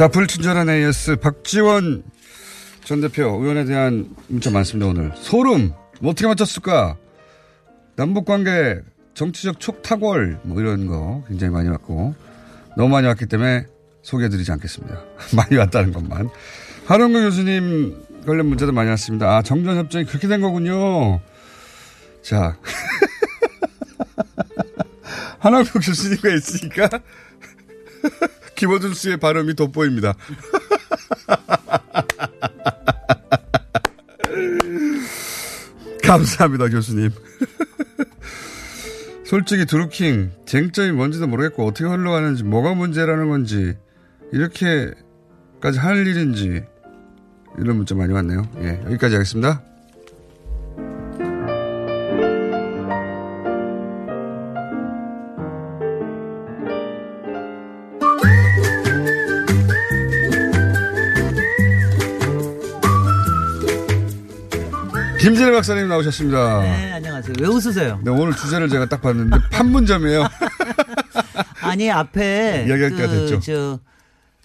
자, 0.02 0.08
불친절한 0.08 0.68
AS 0.68 1.18
박지원 1.18 2.02
전 2.84 3.02
대표 3.02 3.38
의원에 3.40 3.66
대한 3.66 4.10
문자 4.30 4.50
많습니다, 4.50 4.90
오늘. 4.90 5.12
소름! 5.16 5.74
뭐 6.00 6.10
어떻게 6.10 6.26
맞췄을까? 6.26 6.98
남북 7.96 8.26
관계 8.26 8.80
정치적 9.14 9.60
촉탁월, 9.60 10.40
뭐 10.42 10.60
이런 10.60 10.88
거 10.88 11.24
굉장히 11.28 11.54
많이 11.54 11.70
왔고, 11.70 12.16
너무 12.76 12.90
많이 12.90 13.06
왔기 13.06 13.28
때문에 13.28 13.68
소개해드리지 14.02 14.52
않겠습니다. 14.54 15.04
많이 15.38 15.58
왔다는 15.58 15.94
것만. 15.94 16.32
하룡근 16.88 17.26
교수님 17.26 18.24
관련 18.26 18.48
문자도 18.48 18.72
많이 18.72 18.90
왔습니다. 18.90 19.38
아, 19.38 19.44
정전협정이 19.44 20.06
그렇게 20.06 20.28
된 20.28 20.42
거군요. 20.42 21.22
자. 22.24 22.58
하남국 25.38 25.76
교수님과 25.76 26.34
있으니까 26.34 26.90
김어준 28.62 28.94
씨의 28.94 29.18
발음이 29.18 29.56
돋보입니다. 29.56 30.14
감사합니다, 36.04 36.70
교수님. 36.70 37.10
솔직히 39.26 39.66
드루킹 39.66 40.30
쟁점이 40.46 40.92
뭔지도 40.92 41.26
모르겠고 41.26 41.66
어떻게 41.66 41.86
흘러가는지 41.86 42.44
뭐가 42.44 42.76
문제라는 42.76 43.30
건지 43.30 43.76
이렇게까지 44.32 45.80
할 45.80 46.06
일인지 46.06 46.64
이런 47.58 47.78
문자 47.78 47.96
많이 47.96 48.14
왔네요. 48.14 48.48
예, 48.60 48.80
여기까지 48.86 49.16
하겠습니다. 49.16 49.64
김진애 65.22 65.52
박사님 65.52 65.88
나오셨습니다. 65.88 66.62
네, 66.62 66.94
안녕하세요. 66.94 67.36
왜 67.40 67.48
웃으세요? 67.48 68.00
네, 68.04 68.10
오늘 68.10 68.36
주제를 68.36 68.70
제가 68.70 68.88
딱 68.90 69.04
봤는데 69.04 69.38
판문점이에요. 69.52 70.28
아니 71.62 71.92
앞에 71.92 72.66
이야기가 72.68 72.90
그, 72.90 73.08
됐죠. 73.08 73.40
저 73.40 73.80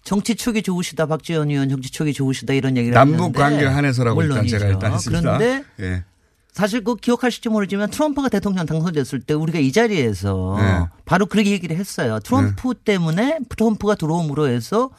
정치 0.02 0.34
촉이 0.34 0.62
좋으시다 0.62 1.06
박지원 1.06 1.48
의원 1.48 1.70
정치 1.70 1.90
촉이 1.90 2.12
좋으시다 2.12 2.52
이런 2.52 2.76
얘기를 2.76 2.94
남북 2.94 3.32
관계 3.32 3.64
한해서라고 3.64 4.22
일단. 4.22 4.46
제가 4.46 4.66
일단 4.66 4.92
했습니다. 4.92 5.38
그런데 5.38 5.64
예. 5.80 6.04
사실 6.52 6.84
그 6.84 6.94
기억하실지 6.96 7.48
모르지만 7.48 7.88
트럼프가 7.88 8.28
대통령 8.28 8.66
당선됐을 8.66 9.20
때 9.20 9.32
우리가 9.32 9.58
이 9.58 9.72
자리에서 9.72 10.56
네. 10.58 10.86
바로 11.06 11.24
그렇게 11.24 11.52
얘기를 11.52 11.74
했어요. 11.74 12.18
트럼프 12.20 12.74
때문에 12.74 13.38
트럼프가 13.48 13.94
들어옴으로 13.94 14.48
해서 14.48 14.90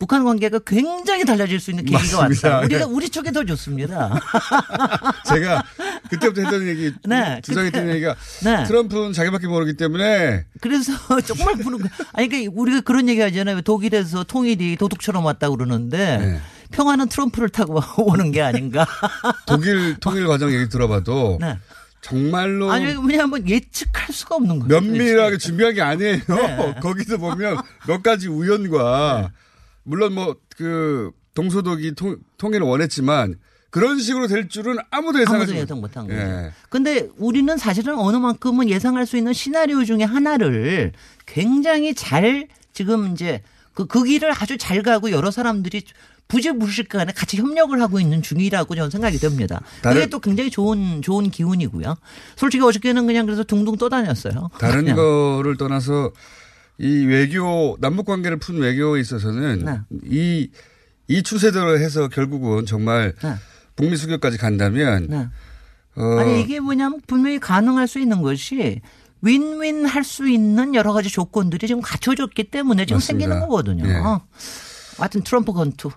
북한 0.00 0.24
관계가 0.24 0.60
굉장히 0.66 1.26
달라질 1.26 1.60
수 1.60 1.70
있는 1.70 1.84
계기가 1.84 2.22
맞습니다. 2.22 2.48
왔다. 2.48 2.64
우리가 2.64 2.78
네. 2.86 2.90
우리 2.90 3.08
쪽이 3.10 3.30
더 3.32 3.44
좋습니다. 3.44 4.18
제가 5.28 5.62
그때부터 6.08 6.40
했던 6.40 6.66
얘기, 6.66 6.90
네, 7.06 7.38
주장했던 7.44 7.82
그때- 7.82 7.94
얘기가 7.94 8.16
네. 8.42 8.64
트럼프는 8.64 9.12
자기밖에 9.12 9.46
모르기 9.46 9.74
때문에 9.74 10.46
그래서 10.62 10.92
정말 11.26 11.56
부는 11.56 11.78
거. 11.80 11.88
아니 12.14 12.28
그러니까 12.30 12.50
우리가 12.56 12.80
그런 12.80 13.10
얘기 13.10 13.20
하잖아요. 13.20 13.60
독일에서 13.60 14.24
통일이 14.24 14.76
도둑처럼 14.76 15.22
왔다 15.26 15.50
그러는데 15.50 16.16
네. 16.16 16.40
평화는 16.72 17.08
트럼프를 17.10 17.50
타고 17.50 17.82
오는 18.02 18.32
게 18.32 18.40
아닌가. 18.40 18.86
독일 19.46 19.96
통일 20.00 20.26
과정 20.26 20.50
얘기 20.50 20.66
들어봐도 20.70 21.36
네. 21.42 21.58
정말로 22.00 22.72
아니 22.72 22.86
왜냐하면 23.06 23.46
예측할 23.46 24.14
수가 24.14 24.36
없는 24.36 24.60
거예요. 24.60 24.80
면밀하게 24.80 25.36
준비한 25.36 25.74
게 25.74 25.82
아니에요. 25.82 26.16
네. 26.26 26.74
거기서 26.80 27.18
보면 27.18 27.58
몇 27.86 28.02
가지 28.02 28.28
우연과 28.28 29.30
물론 29.82 30.14
뭐 30.14 30.34
그 30.56 31.10
동서독이 31.34 31.94
통, 31.94 32.16
통일을 32.36 32.66
원했지만 32.66 33.36
그런 33.70 33.98
식으로 33.98 34.26
될 34.26 34.48
줄은 34.48 34.76
아무도 34.90 35.20
예상하지 35.20 35.42
아무도 35.52 35.52
못- 35.54 35.60
예상 35.62 35.80
못한 35.80 36.06
거죠. 36.06 36.18
예. 36.20 36.52
근데 36.68 37.08
우리는 37.16 37.56
사실은 37.56 37.98
어느 37.98 38.16
만큼은 38.18 38.68
예상할 38.68 39.06
수 39.06 39.16
있는 39.16 39.32
시나리오 39.32 39.84
중에 39.84 40.02
하나를 40.02 40.92
굉장히 41.24 41.94
잘 41.94 42.48
지금 42.74 43.12
이제 43.12 43.42
그, 43.72 43.86
그 43.86 44.02
길을 44.04 44.32
아주 44.32 44.58
잘 44.58 44.82
가고 44.82 45.10
여러 45.12 45.30
사람들이 45.30 45.82
부재무실간에 46.28 47.12
같이 47.12 47.38
협력을 47.38 47.80
하고 47.80 47.98
있는 48.00 48.22
중이라고 48.22 48.74
저는 48.74 48.90
생각이 48.90 49.18
됩니다. 49.18 49.60
그게 49.82 50.06
또 50.06 50.18
굉장히 50.20 50.50
좋은 50.50 51.00
좋은 51.02 51.30
기운이고요. 51.30 51.96
솔직히 52.36 52.62
어저께는 52.64 53.06
그냥 53.06 53.24
그래서 53.26 53.42
둥둥 53.44 53.76
떠다녔어요. 53.78 54.50
다른 54.58 54.84
그냥. 54.84 54.96
거를 54.96 55.56
떠나서 55.56 56.12
이 56.80 57.04
외교 57.04 57.76
남북 57.80 58.06
관계를 58.06 58.38
푼 58.38 58.56
외교에 58.58 59.00
있어서는 59.00 59.64
네. 59.64 59.80
이, 60.04 60.50
이 61.08 61.22
추세대로 61.22 61.78
해서 61.78 62.08
결국은 62.08 62.64
정말 62.64 63.12
네. 63.22 63.34
북미 63.76 63.96
수교까지 63.96 64.38
간다면 64.38 65.06
네. 65.10 65.28
어, 65.96 66.18
아니 66.18 66.40
이게 66.40 66.58
뭐냐면 66.60 67.00
분명히 67.06 67.38
가능할 67.38 67.86
수 67.86 67.98
있는 67.98 68.22
것이 68.22 68.80
윈윈 69.22 69.84
할 69.84 70.02
수 70.04 70.26
있는 70.28 70.74
여러 70.74 70.94
가지 70.94 71.10
조건들이 71.10 71.66
지금 71.66 71.82
갖춰졌기 71.82 72.44
때문에 72.50 72.86
지금 72.86 72.96
맞습니다. 72.96 73.26
생기는 73.26 73.40
거거든요. 73.46 73.84
예. 73.86 74.00
하여튼 74.96 75.22
트럼프 75.22 75.52
건투. 75.52 75.90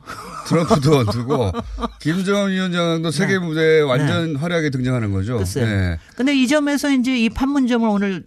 트럼프도 0.47 0.91
원투고 0.91 1.51
김정은 1.99 2.51
위원장도 2.51 3.11
세계 3.11 3.39
무대에 3.39 3.81
완전 3.81 4.35
화려하게 4.35 4.69
등장하는 4.71 5.11
거죠. 5.13 5.33
네. 5.33 5.37
글쎄요. 5.39 5.65
네. 5.65 5.99
근데 6.17 6.35
이 6.35 6.47
점에서 6.47 6.91
이제 6.91 7.17
이 7.17 7.29
판문점을 7.29 7.87
오늘 7.87 8.23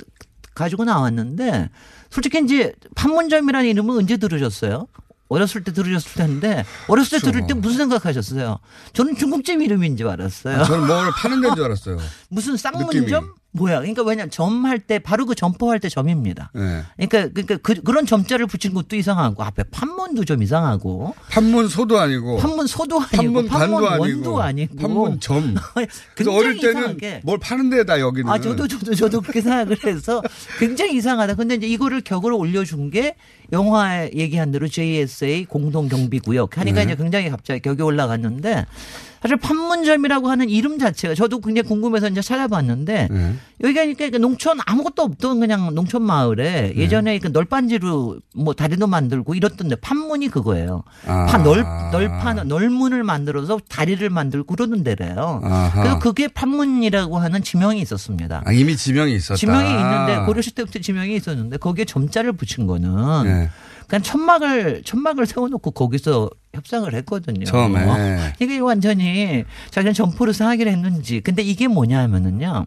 가지고 0.54 0.84
나왔는데 0.84 1.68
솔직히 2.11 2.40
이제 2.42 2.72
판문점이라는 2.94 3.68
이름은 3.68 3.96
언제 3.96 4.16
들으셨어요? 4.16 4.86
어렸을 5.28 5.64
때 5.64 5.72
들으셨을 5.72 6.12
텐데 6.14 6.64
어렸을 6.88 7.18
때 7.18 7.20
그렇죠. 7.20 7.32
들을 7.32 7.46
때 7.48 7.54
무슨 7.54 7.78
생각하셨어요? 7.78 8.59
저는 8.92 9.16
중국집 9.16 9.61
이름인 9.61 9.96
줄 9.96 10.09
알았어요. 10.09 10.61
아, 10.61 10.64
저는 10.64 10.86
뭘 10.86 11.11
파는 11.11 11.40
데인 11.40 11.54
줄 11.57 11.64
알았어요. 11.64 11.98
무슨 12.30 12.57
쌍문점? 12.57 12.94
느낌이. 13.24 13.32
뭐야? 13.57 13.80
그러니까 13.80 14.02
왜냐 14.02 14.26
점할 14.26 14.78
때 14.78 14.98
바로 14.98 15.26
그 15.26 15.34
점포할 15.34 15.80
때 15.80 15.88
점입니다. 15.88 16.50
네. 16.54 16.82
그러니까 16.96 17.28
그러니까 17.32 17.57
그, 17.62 17.74
그런 17.82 18.07
점자를 18.07 18.46
붙인 18.46 18.74
것도 18.74 18.96
이상하고 18.96 19.42
앞에 19.42 19.64
판문도 19.64 20.24
좀 20.24 20.42
이상하고 20.42 21.14
판문 21.30 21.68
소도 21.68 21.98
아니고 21.98 22.36
판문 22.36 22.66
소도 22.66 23.00
아니고 23.00 23.46
판문 23.46 23.86
아니고 23.86 24.02
원도 24.02 24.42
아니고 24.42 24.76
판문 24.76 25.20
점. 25.20 25.54
그래서 26.14 26.32
어릴 26.32 26.59
때는 26.59 26.80
이상하게. 26.80 27.20
뭘 27.24 27.38
파는 27.38 27.70
데다 27.70 28.00
여기는. 28.00 28.30
아, 28.30 28.38
저도, 28.38 28.68
저도, 28.68 28.94
저도 28.94 29.20
그렇게 29.20 29.40
생각을 29.40 29.76
해서 29.84 30.22
굉장히 30.59 30.96
이상하다. 30.96 31.34
근데 31.34 31.54
이제 31.54 31.66
이거를 31.66 32.02
격으로 32.02 32.38
올려준 32.38 32.90
게 32.90 33.16
영화 33.52 34.04
얘기한 34.04 34.50
대로 34.52 34.68
JSA 34.68 35.44
공동 35.46 35.88
경비 35.88 36.18
구역 36.18 36.59
하니까 36.59 36.84
네. 36.84 36.84
이제 36.84 36.96
굉장히 36.96 37.30
갑자기 37.30 37.61
격이 37.61 37.82
올라갔는데 37.82 38.66
사실 39.27 39.37
판문점이라고 39.39 40.31
하는 40.31 40.49
이름 40.49 40.79
자체가 40.79 41.16
저도 41.16 41.41
굉장히 41.41 41.66
궁금해서 41.66 42.09
이제 42.09 42.20
찾아봤는데 42.20 43.09
네. 43.11 43.35
여기가 43.61 43.81
그러니까 43.95 44.18
농촌 44.18 44.59
아무것도 44.64 45.03
없던 45.03 45.41
그냥 45.41 45.74
농촌 45.74 46.03
마을에 46.03 46.72
네. 46.72 46.77
예전에 46.77 47.18
그 47.18 47.29
널빤지로 47.29 48.18
뭐 48.37 48.55
다리도 48.55 48.87
만들고 48.87 49.35
이렇던데 49.35 49.74
판문이 49.77 50.29
그거예요. 50.29 50.85
아. 51.07 51.27
판 51.27 51.43
널, 51.43 51.64
널판, 51.91 52.47
널문을 52.47 53.03
만들어서 53.03 53.59
다리를 53.68 54.09
만들고 54.09 54.55
그러는 54.55 54.85
데래요. 54.85 55.41
아하. 55.43 55.83
그래서 55.83 55.99
그게 55.99 56.29
판문이라고 56.29 57.18
하는 57.18 57.43
지명이 57.43 57.81
있었습니다. 57.81 58.43
아, 58.45 58.53
이미 58.53 58.77
지명이 58.77 59.12
있었다. 59.16 59.37
지명이 59.37 59.70
있는데 59.70 60.24
고려시 60.24 60.55
때부터 60.55 60.79
지명이 60.79 61.16
있었는데 61.16 61.57
거기에 61.57 61.85
점자를 61.85 62.33
붙인 62.33 62.68
거는 62.68 63.24
네. 63.24 63.51
그냥 63.89 64.03
천막을 64.03 64.82
천막을 64.84 65.26
세워놓고 65.26 65.70
거기서 65.70 66.30
협상을 66.55 66.93
했거든요. 66.95 67.45
처음에. 67.45 68.34
이게 68.41 68.59
완전히 68.59 69.45
자기는 69.70 69.93
점포를 69.93 70.32
상하기로 70.32 70.70
했는지. 70.70 71.20
근데 71.20 71.43
이게 71.43 71.68
뭐냐면은요. 71.68 72.66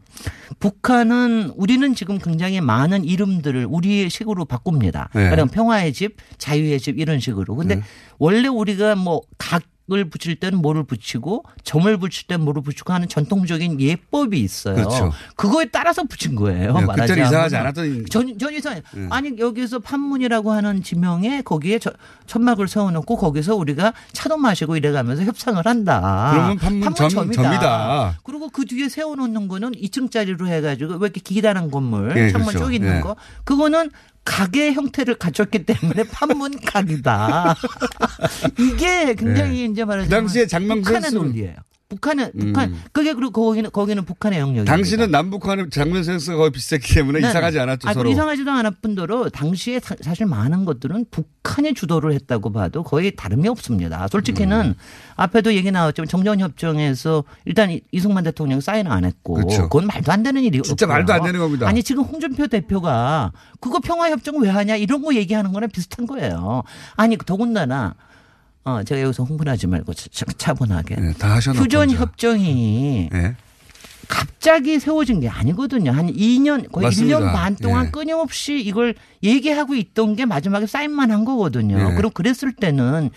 북한은 0.59 1.53
우리는 1.55 1.95
지금 1.95 2.19
굉장히 2.19 2.61
많은 2.61 3.03
이름들을 3.03 3.65
우리의 3.69 4.09
식으로 4.09 4.45
바꿉니다. 4.45 5.09
네. 5.13 5.29
그럼 5.29 5.47
평화의 5.47 5.93
집, 5.93 6.17
자유의 6.37 6.79
집 6.79 6.99
이런 6.99 7.19
식으로. 7.19 7.55
근데 7.55 7.75
네. 7.75 7.81
원래 8.17 8.47
우리가 8.47 8.95
뭐각 8.95 9.63
을 9.91 10.05
붙일 10.09 10.35
때는 10.35 10.59
뭐를 10.61 10.83
붙이고 10.83 11.43
점을 11.63 11.97
붙일 11.97 12.27
때는 12.27 12.45
뭐를 12.45 12.61
붙이고 12.61 12.93
하는 12.93 13.07
전통적인 13.07 13.81
예법이 13.81 14.39
있어요. 14.39 14.75
그렇죠. 14.75 15.11
거에 15.35 15.65
따라서 15.65 16.03
붙인 16.03 16.35
거예요. 16.35 16.73
네, 16.73 16.85
말하자면. 16.85 16.95
그때는 17.07 17.25
이상하지 17.25 17.55
않았던 17.57 18.05
전, 18.11 18.37
전 18.37 18.53
이상해. 18.53 18.83
네. 18.93 19.07
아니 19.09 19.37
여기서 19.39 19.79
판문이라고 19.79 20.51
하는 20.51 20.83
지명에 20.83 21.41
거기에 21.41 21.79
저- 21.79 21.91
천막을 22.27 22.67
세워놓고 22.67 23.17
거기서 23.17 23.55
우리가 23.55 23.93
차도 24.13 24.37
마시고 24.37 24.77
이래가면서 24.77 25.23
협상을 25.23 25.65
한다. 25.65 26.29
그러면 26.33 26.57
판문 26.57 26.81
점- 26.93 27.07
판문점이다. 27.09 27.41
점이다. 27.43 28.19
그리고 28.23 28.49
그 28.49 28.65
뒤에 28.65 28.89
세워놓는 28.89 29.47
거는 29.47 29.71
2층짜리로 29.71 30.45
해가지고 30.47 30.93
왜 30.97 31.05
이렇게 31.05 31.19
기다란 31.21 31.71
건물 31.71 32.13
예, 32.15 32.29
창문 32.31 32.49
그렇죠. 32.49 32.65
쭉 32.67 32.73
있는 32.75 32.97
예. 32.97 33.01
거 33.01 33.15
그거는 33.43 33.89
가게 34.29 34.71
형태를 34.73 35.15
갖췄기 35.15 35.65
때문에 35.65 36.03
판문각이다. 36.13 37.55
이게 38.59 39.15
굉장히 39.15 39.65
이제 39.65 39.83
말하자면 39.83 40.07
그 40.07 40.09
당시에 40.09 40.45
장명선 40.45 40.83
북한의 40.83 41.09
씨- 41.09 41.15
논리예요. 41.15 41.55
북한은 41.93 42.31
북한 42.39 42.69
음. 42.71 42.83
그게 42.91 43.13
그리고 43.13 43.31
거기는 43.31 43.67
거기는 43.71 44.05
북한의 44.05 44.37
영역입니다. 44.39 44.71
당신은 44.71 45.09
남북한의 45.09 45.71
장면 45.71 46.03
센스가 46.03 46.37
거의 46.37 46.51
비슷했기 46.51 46.93
때문에 46.93 47.19
네. 47.19 47.27
이상하지 47.27 47.59
않았죠 47.59 47.89
아, 47.89 47.93
서로. 47.93 48.11
이상하지도 48.11 48.51
않을 48.51 48.71
뿐더러 48.79 49.29
당시에 49.29 49.79
사- 49.79 49.95
사실 49.99 50.27
많은 50.27 50.65
것들은 50.65 51.05
북한이 51.09 51.73
주도를 51.73 52.13
했다고 52.13 52.51
봐도 52.51 52.83
거의 52.83 53.15
다름이 53.15 53.47
없습니다. 53.47 54.07
솔직히는 54.07 54.61
음. 54.67 54.73
앞에도 55.15 55.55
얘기 55.55 55.71
나왔지만 55.71 56.07
정전협정에서 56.07 57.23
일단 57.45 57.71
이- 57.71 57.81
이승만 57.91 58.23
대통령이 58.23 58.61
사인 58.61 58.85
안 58.85 59.03
했고 59.03 59.33
그렇죠. 59.33 59.63
그건 59.63 59.87
말도 59.87 60.11
안 60.11 60.21
되는 60.21 60.43
일이 60.43 60.61
진짜 60.61 60.85
말도 60.85 61.11
안 61.11 61.23
되는 61.23 61.39
겁니다. 61.39 61.67
아니 61.67 61.81
지금 61.81 62.03
홍준표 62.03 62.45
대표가 62.47 63.31
그거 63.59 63.79
평화협정 63.79 64.39
왜 64.43 64.49
하냐 64.49 64.75
이런 64.75 65.01
거 65.01 65.15
얘기하는 65.15 65.51
거랑 65.53 65.69
비슷한 65.71 66.05
거예요. 66.05 66.61
아니 66.95 67.17
더군다나 67.17 67.95
어, 68.65 68.83
제가 68.83 69.01
여기서 69.01 69.23
흥분하지 69.23 69.67
말고 69.67 69.93
차- 69.93 70.25
차분하게 70.37 70.95
네, 70.95 71.13
다 71.13 71.35
하셔놓고 71.35 71.63
휴전. 71.63 71.91
협정이 71.91 73.09
예. 73.13 73.35
갑자기 74.07 74.79
세워진 74.79 75.19
게 75.19 75.29
아니거든요. 75.29 75.91
한 75.91 76.11
2년 76.11 76.71
거의 76.71 76.85
맞습니다. 76.87 77.19
1년 77.19 77.31
반 77.33 77.55
동안 77.55 77.87
예. 77.87 77.91
끊임없이 77.91 78.59
이걸 78.59 78.95
얘기하고 79.23 79.75
있던 79.75 80.15
게 80.15 80.25
마지막에 80.25 80.65
사인만 80.65 81.11
한 81.11 81.25
거거든요. 81.25 81.91
예. 81.91 81.95
그럼 81.95 82.11
그랬을 82.11 82.51
때는 82.53 83.11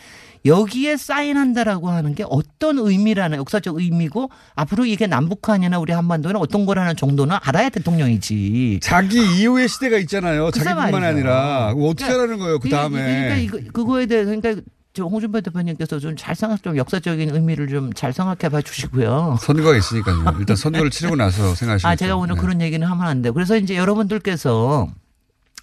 여기에 0.45 0.97
사인한다라고 0.97 1.89
하는 1.89 2.15
게 2.15 2.25
어떤 2.29 2.77
의미라는 2.79 3.39
역사적 3.39 3.79
의미고 3.79 4.29
앞으로 4.57 4.85
이게 4.85 5.07
남북한이나 5.07 5.79
우리 5.79 5.93
한반도는 5.93 6.37
어떤 6.41 6.67
거라는 6.67 6.97
정도는 6.97 7.37
알아야 7.41 7.69
대통령이지. 7.71 8.81
자기 8.83 9.19
이후의 9.41 9.69
시대가 9.69 9.99
있잖아요. 9.99 10.51
글쎄 10.53 10.65
자기뿐만 10.65 11.01
말이죠. 11.01 11.07
아니라 11.07 11.69
어떻게 11.69 12.05
그러니까 12.07 12.13
하라는 12.15 12.39
거예요 12.39 12.59
그 12.59 12.69
이- 12.69 12.71
다음에. 12.71 12.99
그러니까 13.01 13.37
이거 13.37 13.73
그거에 13.73 14.07
대해서 14.07 14.27
그러니까 14.35 14.55
저 14.57 14.61
홍준표 15.01 15.41
대표님께서 15.41 15.99
좀 15.99 16.17
잘 16.17 16.35
생각 16.37 16.63
좀 16.63 16.77
역사적인 16.77 17.35
의미를 17.35 17.69
좀 17.69 17.91
잘 17.95 18.13
생각해 18.13 18.51
봐 18.51 18.61
주시고요. 18.61 19.39
선거가 19.41 19.77
있으니까요. 19.77 20.37
일단 20.39 20.57
선거를 20.57 20.91
치르고 20.91 21.17
나서 21.17 21.55
생각하시면 21.55 21.91
아, 21.93 21.97
제가 21.97 22.17
오늘 22.17 22.37
그런 22.37 22.61
얘기는 22.61 22.87
하면 22.87 23.07
안 23.07 23.23
돼요. 23.23 23.33
그래서 23.33 23.57
이제 23.57 23.77
여러분들께서 23.77 24.89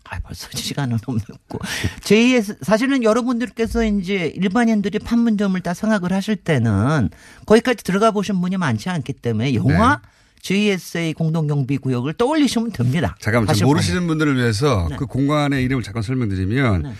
아, 0.05 0.19
벌써 0.23 0.47
시간은 0.57 0.97
없고. 1.05 1.59
제2의 2.01 2.57
사실은 2.63 3.03
여러분들께서 3.03 3.85
이제 3.85 4.33
일반인들이 4.35 4.97
판문점을 4.99 5.59
다 5.61 5.75
생각을 5.75 6.11
하실 6.13 6.35
때는 6.35 7.09
거기까지 7.45 7.83
들어가 7.83 8.09
보신 8.09 8.41
분이 8.41 8.57
많지 8.57 8.89
않기 8.89 9.13
때문에 9.13 9.53
영화 9.53 10.01
JSA 10.41 11.13
공동경비구역을 11.13 12.13
떠올리시면 12.13 12.71
됩니다. 12.71 13.15
잠깐만, 13.19 13.55
모르시는 13.61 14.07
분들을 14.07 14.37
위해서 14.37 14.87
네. 14.89 14.95
그 14.97 15.05
공간의 15.05 15.63
이름을 15.65 15.83
잠깐 15.83 16.01
설명드리면, 16.01 16.81
네. 16.83 16.93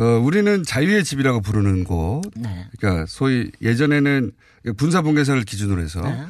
어, 0.00 0.18
우리는 0.18 0.62
자유의 0.62 1.04
집이라고 1.04 1.40
부르는 1.42 1.84
곳. 1.84 2.22
네. 2.36 2.66
그러니까 2.78 3.06
소위 3.06 3.50
예전에는 3.60 4.32
군사분계선을 4.78 5.42
기준으로 5.44 5.82
해서, 5.82 6.00
네. 6.02 6.24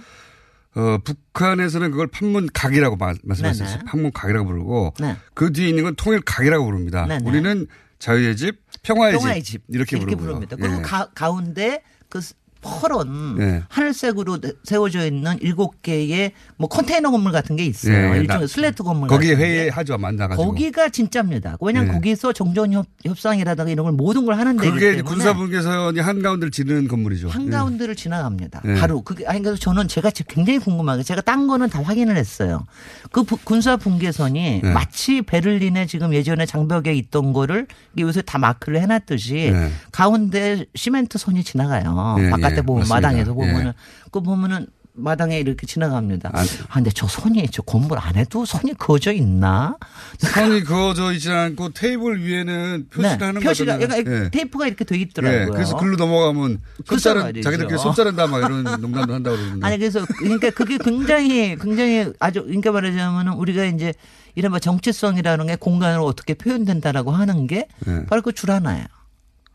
어, 0.74 0.98
북한에서는 1.04 1.90
그걸 1.90 2.06
판문각이라고 2.08 2.96
마- 2.96 3.14
말씀하셨어요. 3.22 3.68
네, 3.68 3.78
네. 3.78 3.84
판문각이라고 3.86 4.46
부르고, 4.46 4.94
네. 5.00 5.16
그 5.34 5.52
뒤에 5.52 5.68
있는 5.68 5.84
건 5.84 5.94
통일각이라고 5.96 6.64
부릅니다. 6.64 7.06
네, 7.06 7.18
네. 7.18 7.28
우리는 7.28 7.66
자유의 7.98 8.36
집, 8.36 8.60
평화의, 8.82 9.14
평화의 9.18 9.42
집, 9.42 9.52
집 9.52 9.62
이렇게, 9.68 9.96
이렇게 9.98 10.16
부르고요. 10.16 10.26
부릅니다. 10.40 10.56
그리고 10.56 10.78
예. 10.78 10.82
가, 10.82 11.10
가운데 11.14 11.82
그 12.08 12.20
퍼런 12.60 13.36
네. 13.38 13.62
하늘색으로 13.68 14.38
세워져 14.64 15.06
있는 15.06 15.36
일곱 15.40 15.82
개의 15.82 16.32
뭐 16.56 16.68
컨테이너 16.68 17.10
건물 17.10 17.32
같은 17.32 17.56
게 17.56 17.64
있어요. 17.64 17.94
예, 18.14 18.18
일종의 18.20 18.42
나- 18.42 18.46
슬래트 18.46 18.82
건물 18.82 19.08
거기에. 19.08 19.34
회의하죠, 19.34 19.96
만나가지고. 19.98 20.46
거기가 20.46 20.88
진짜입니다. 20.90 21.56
왜냐하면 21.60 21.92
네. 21.92 21.94
거기서 21.94 22.32
정전 22.32 22.72
협, 22.72 22.86
협상이라든가 23.04 23.70
이런 23.70 23.84
걸 23.84 23.92
모든 23.92 24.26
걸 24.26 24.36
하는 24.36 24.56
데기 24.56 24.70
그게 24.72 25.02
군사분계선이 25.02 26.00
한가운데를 26.00 26.50
지르는 26.50 26.88
건물이죠. 26.88 27.28
예. 27.28 27.30
한가운데를 27.32 27.96
지나갑니다. 27.96 28.60
네. 28.64 28.74
바로 28.74 29.02
그게 29.02 29.26
아니 29.26 29.40
그래서 29.42 29.58
저는 29.58 29.88
제가 29.88 30.10
지금 30.10 30.34
굉장히 30.34 30.58
궁금한 30.58 30.98
게 30.98 31.02
제가 31.04 31.20
딴 31.22 31.46
거는 31.46 31.68
다 31.70 31.82
확인을 31.82 32.16
했어요. 32.16 32.66
그 33.12 33.22
부- 33.22 33.38
군사 33.42 33.76
분계선이 33.76 34.60
네. 34.62 34.72
마치 34.72 35.22
베를린에 35.22 35.86
지금 35.86 36.12
예전에 36.14 36.46
장벽에 36.46 36.92
있던 36.94 37.32
거를 37.32 37.66
요새 37.98 38.22
다 38.22 38.38
마크를 38.38 38.80
해놨듯이 38.82 39.50
네. 39.52 39.70
가운데 39.92 40.66
시멘트 40.74 41.18
선이 41.18 41.42
지나가요. 41.44 42.16
예, 42.18 42.28
바깥에 42.50 42.58
예, 42.58 42.62
보면 42.62 42.80
맞습니다. 42.80 42.94
마당에서 43.08 43.34
보면은 43.34 43.66
예. 43.68 43.72
그 44.10 44.20
보면은 44.20 44.66
마당에 44.92 45.38
이렇게 45.38 45.66
지나갑니다. 45.66 46.30
안- 46.34 46.44
아, 46.68 46.74
근데 46.74 46.90
저 46.92 47.06
선이 47.06 47.46
저 47.52 47.62
건물 47.62 47.96
안에도 47.98 48.44
선이 48.44 48.74
그어져 48.74 49.12
있나? 49.12 49.76
선이 50.18 50.62
그어져 50.64 51.12
있지 51.12 51.30
않고 51.30 51.70
테이블 51.70 52.20
위에는 52.22 52.88
표시를 52.92 53.22
하는 53.28 53.40
네, 53.40 53.46
표시가 53.46 53.78
거잖아요. 53.78 53.86
그러니까 54.04 54.24
예. 54.26 54.30
테이프가 54.30 54.66
이렇게 54.66 54.84
돼 54.84 54.98
있더라고요. 54.98 55.40
예, 55.42 55.46
그래서 55.46 55.76
글로 55.76 55.96
넘어가면 55.96 56.60
손자른. 56.84 57.40
자기들끼리 57.40 57.78
손자른다 57.78 58.26
막 58.26 58.38
이런 58.40 58.64
농담도 58.80 59.14
한다고 59.14 59.36
그러는데. 59.36 59.66
아니 59.66 59.78
그래서 59.78 60.04
그러니까 60.18 60.50
그게 60.50 60.76
굉장히 60.76 61.56
굉장히 61.56 62.12
아주 62.18 62.42
그러니까 62.42 62.72
말하자면은 62.72 63.34
우리가 63.34 63.64
이제 63.66 63.94
이른바 64.34 64.58
정체성이라는 64.58 65.46
게 65.46 65.56
공간으로 65.56 66.04
어떻게 66.04 66.34
표현된다라고 66.34 67.12
하는 67.12 67.46
게 67.46 67.68
네. 67.86 68.04
바로 68.06 68.22
그 68.22 68.32
줄 68.32 68.50
하나예요. 68.50 68.86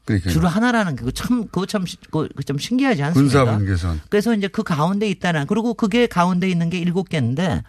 그러니까요. 0.06 0.32
줄 0.34 0.46
하나라는 0.46 0.96
게 0.96 1.00
그거 1.00 1.12
참 1.12 1.46
그거 1.46 1.66
참 1.66 1.86
시- 1.86 1.98
그거 2.02 2.28
좀 2.46 2.58
신기하지 2.58 3.02
않습니까? 3.04 3.40
군사 3.46 3.58
분계선. 3.58 4.02
그래서 4.10 4.34
이제 4.36 4.48
그 4.48 4.64
가운데 4.64 5.10
있다는 5.10 5.48
그리고 5.48 5.74
그게 5.74 6.06
가운데 6.08 6.48
있는 6.50 6.70
게 6.70 6.78
일곱 6.80 7.10
개인데 7.10 7.64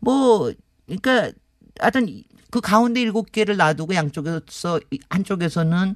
뭐 0.00 0.52
그러니까 0.86 1.30
하여튼 1.78 2.22
그 2.50 2.60
가운데 2.60 3.00
일곱 3.00 3.30
개를 3.32 3.56
놔두고 3.56 3.94
양쪽에서 3.94 4.80
한쪽에서는 5.08 5.90
어, 5.90 5.94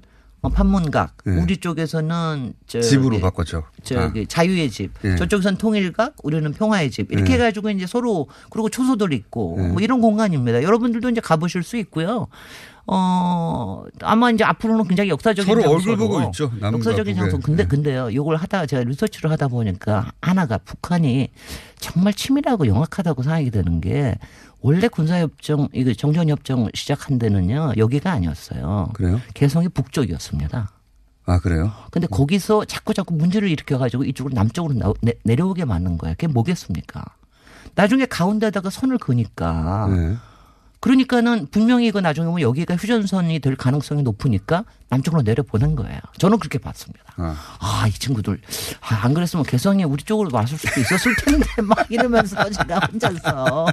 판문각, 0.49 1.17
네. 1.25 1.41
우리 1.41 1.57
쪽에서는 1.57 2.55
저기 2.67 2.85
집으로 2.85 3.21
바꿨죠. 3.21 3.65
저기 3.83 4.21
아. 4.23 4.25
자유의 4.29 4.71
집, 4.71 4.93
예. 5.05 5.17
저쪽에선 5.17 5.57
통일각, 5.57 6.15
우리는 6.23 6.53
평화의 6.53 6.91
집 6.91 7.13
이렇게 7.13 7.33
예. 7.33 7.35
해가지고 7.35 7.71
이제 7.71 7.87
서로 7.87 8.29
그리고 8.51 8.69
초소들 8.69 9.13
있고 9.13 9.57
예. 9.59 9.63
뭐 9.69 9.81
이런 9.81 10.01
공간입니다. 10.01 10.63
여러분들도 10.63 11.09
이제 11.11 11.21
가보실 11.21 11.63
수 11.63 11.77
있고요. 11.79 12.29
어 12.87 13.83
아마 14.03 14.31
이제 14.31 14.45
앞으로는 14.45 14.87
굉장히 14.87 15.09
역사적인 15.09 15.47
서로 15.51 15.63
장소로 15.63 15.93
얼굴 15.93 15.97
보고 15.97 16.23
있죠, 16.25 16.53
역사적인. 16.61 17.17
장소. 17.17 17.39
근데 17.39 17.63
예. 17.63 17.67
근데요, 17.67 18.11
이걸 18.11 18.37
하다가 18.37 18.67
제가 18.67 18.85
리서치를 18.85 19.31
하다 19.31 19.49
보니까 19.49 20.13
하나가 20.21 20.59
북한이 20.59 21.31
정말 21.79 22.13
치밀하고 22.13 22.67
영악하다고 22.67 23.23
생각이 23.23 23.51
드는 23.51 23.81
게 23.81 24.17
원래 24.65 24.89
군사협정 24.89 25.69
이거 25.75 25.93
정전협정 25.93 26.71
시작한 26.73 27.19
데는요 27.19 27.75
여기가 27.77 28.11
아니었어요. 28.11 28.89
그래요? 28.95 29.21
개성이 29.35 29.69
북쪽이었습니다. 29.69 30.71
아 31.27 31.39
그래요? 31.41 31.71
근데 31.91 32.07
거기서 32.07 32.65
자꾸 32.65 32.95
자꾸 32.95 33.13
문제를 33.15 33.51
일으켜가지고 33.51 34.05
이쪽으로 34.05 34.35
남쪽으로 34.35 34.73
나- 34.79 34.93
내, 35.03 35.13
내려오게 35.23 35.67
만든 35.67 35.99
거예요. 35.99 36.15
그게 36.15 36.29
뭐겠습니까? 36.29 37.05
나중에 37.75 38.07
가운데다가 38.07 38.71
선을 38.71 38.97
그니까. 38.97 39.87
네. 39.95 40.17
그러니까는 40.85 41.47
분명히 41.51 41.87
이거 41.87 42.03
나중에 42.03 42.27
보면 42.27 42.43
여기가 42.43 42.77
휴전선이 42.77 43.39
될 43.39 43.57
가능성이 43.57 44.03
높으니까 44.03 44.65
남쪽으로 44.91 45.23
내려보낸 45.23 45.77
거예요. 45.77 45.99
저는 46.19 46.39
그렇게 46.39 46.59
봤습니다. 46.59 47.03
아. 47.17 47.35
아, 47.59 47.87
이 47.89 47.91
친구들. 47.93 48.39
아, 48.83 49.01
안 49.03 49.15
그랬으면 49.15 49.47
개성이 49.47 49.85
우리 49.85 50.05
쪽으로 50.05 50.29
왔을 50.31 50.59
수도 50.59 50.79
있었을 50.79 51.17
텐데 51.25 51.47
막 51.65 51.91
이러면서 51.91 52.51
제가 52.51 52.81
혼자서. 52.81 53.67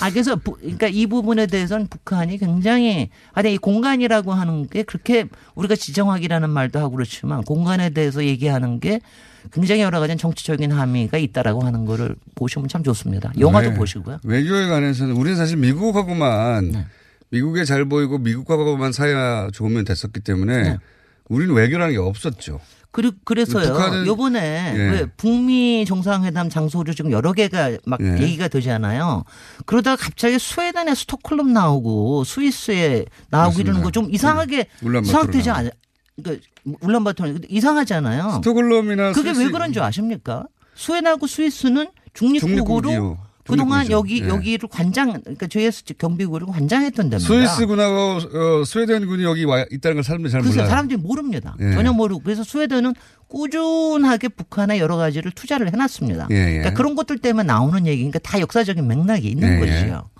아, 0.00 0.10
그래서 0.10 0.36
부- 0.36 0.56
그러니까 0.60 0.86
이 0.86 1.06
부분에 1.06 1.48
대해서는 1.48 1.88
북한이 1.88 2.38
굉장히 2.38 3.10
아, 3.32 3.42
근데 3.42 3.54
이 3.54 3.58
공간이라고 3.58 4.32
하는 4.32 4.68
게 4.68 4.84
그렇게 4.84 5.26
우리가 5.56 5.74
지정학이라는 5.74 6.48
말도 6.48 6.78
하고 6.78 6.90
그렇지만 6.92 7.42
공간에 7.42 7.90
대해서 7.90 8.24
얘기하는 8.24 8.78
게 8.78 9.00
굉장히 9.52 9.80
여러 9.82 10.00
가지 10.00 10.16
정치적인 10.16 10.72
함의가 10.72 11.18
있다라고 11.18 11.62
하는 11.64 11.84
거를 11.84 12.16
보시면 12.34 12.68
참 12.68 12.82
좋습니다. 12.82 13.32
영화도 13.38 13.70
네. 13.70 13.74
보시고요. 13.76 14.18
외교에 14.24 14.66
관해서는 14.68 15.14
우리는 15.16 15.36
사실 15.36 15.56
미국하고만 15.56 16.70
네. 16.72 16.86
미국에 17.30 17.64
잘 17.64 17.84
보이고 17.86 18.18
미국하고만 18.18 18.92
사이가 18.92 19.50
좋으면 19.52 19.84
됐었기 19.84 20.20
때문에 20.20 20.62
네. 20.62 20.76
우리는 21.28 21.54
외교라는 21.54 21.92
게 21.94 21.98
없었죠. 21.98 22.60
그리, 22.92 23.12
그래서요. 23.24 23.74
북한은- 23.74 24.06
요번에 24.06 24.72
예. 24.74 24.78
왜 24.90 25.06
북미 25.18 25.84
정상회담 25.86 26.48
장소로 26.48 26.94
지금 26.94 27.10
여러 27.12 27.34
개가 27.34 27.72
막 27.84 28.00
예. 28.00 28.22
얘기가 28.22 28.48
되잖아요. 28.48 29.24
그러다가 29.66 29.96
갑자기 30.02 30.38
스웨덴에 30.38 30.94
스톡홀름 30.94 31.52
나오고 31.52 32.24
스위스에 32.24 33.04
나오고 33.28 33.60
이러는 33.60 33.82
거 33.82 33.90
좀 33.90 34.08
이상하게 34.10 34.68
이상되지 35.04 35.48
나오고. 35.48 35.58
않아요? 35.58 35.70
그러니까 36.16 36.46
울란바토르 36.80 37.38
이상하잖아요. 37.48 38.40
스톡홀름이나 38.42 39.12
그게 39.12 39.30
왜 39.30 39.34
스위스- 39.34 39.52
그런 39.52 39.72
줄 39.72 39.82
아십니까? 39.82 40.46
스웨덴하고 40.74 41.26
스위스는 41.26 41.88
중립국으로 42.14 42.82
중립국이요. 42.88 43.18
그동안. 43.46 43.88
여기 43.90 44.24
예. 44.24 44.28
여기를 44.28 44.68
관장 44.68 45.20
그러니까 45.20 45.46
JS 45.46 45.84
경비구를 45.98 46.48
관장했던 46.48 47.10
데입니다. 47.10 47.18
스위스군하고 47.32 47.94
어, 48.60 48.64
스웨덴군이 48.64 49.22
여기 49.22 49.44
와 49.44 49.64
있다는 49.70 49.96
걸 49.96 50.04
사람들이 50.04 50.32
잘 50.32 50.42
몰라요. 50.42 50.66
사람들이 50.68 51.00
모릅니다. 51.00 51.54
예. 51.60 51.72
전혀 51.72 51.92
모르고 51.92 52.22
그래서 52.24 52.42
스웨덴은 52.42 52.94
꾸준하게 53.28 54.28
북한에 54.30 54.80
여러 54.80 54.96
가지를 54.96 55.30
투자를 55.30 55.72
해놨습니다. 55.72 56.26
예, 56.32 56.34
예. 56.36 56.44
그러니까 56.58 56.74
그런 56.74 56.96
것들 56.96 57.18
때문에 57.18 57.44
나오는 57.46 57.86
얘기니까 57.86 58.18
다 58.18 58.40
역사적인 58.40 58.84
맥락이 58.86 59.28
있는 59.28 59.48
예, 59.48 59.54
예. 59.54 59.60
것이요. 59.60 60.10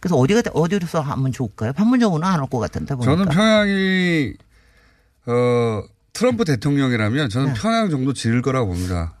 그래서 0.00 0.16
어디가 0.16 0.42
어디로서 0.54 1.00
하면 1.02 1.32
좋을까요? 1.32 1.72
판문점으로는 1.74 2.26
안올 2.26 2.46
것 2.48 2.58
같은데 2.60 2.94
보니까. 2.94 3.12
저는 3.14 3.28
평양이 3.28 4.32
어 5.26 5.82
트럼프 6.12 6.44
대통령이라면 6.44 7.28
저는 7.28 7.54
네. 7.54 7.60
평양 7.60 7.90
정도 7.90 8.12
지을 8.12 8.42
거라고 8.42 8.68
봅니다. 8.68 9.14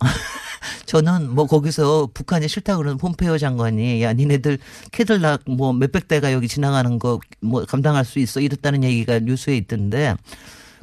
저는 0.86 1.30
뭐 1.34 1.46
거기서 1.46 2.08
북한이 2.12 2.48
싫다 2.48 2.76
그러는 2.76 2.98
폼페이오 2.98 3.38
장관이 3.38 4.02
야 4.02 4.12
니네들 4.12 4.58
캐들락 4.90 5.42
뭐 5.46 5.72
몇백 5.72 6.08
대가 6.08 6.32
여기 6.32 6.48
지나가는 6.48 6.98
거 6.98 7.20
뭐 7.40 7.64
감당할 7.64 8.04
수 8.04 8.18
있어 8.18 8.40
이랬다는 8.40 8.84
얘기가 8.84 9.18
뉴스에 9.20 9.56
있던데 9.56 10.14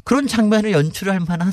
그런 0.03 0.27
장면을 0.27 0.71
연출할 0.71 1.19
만한 1.19 1.51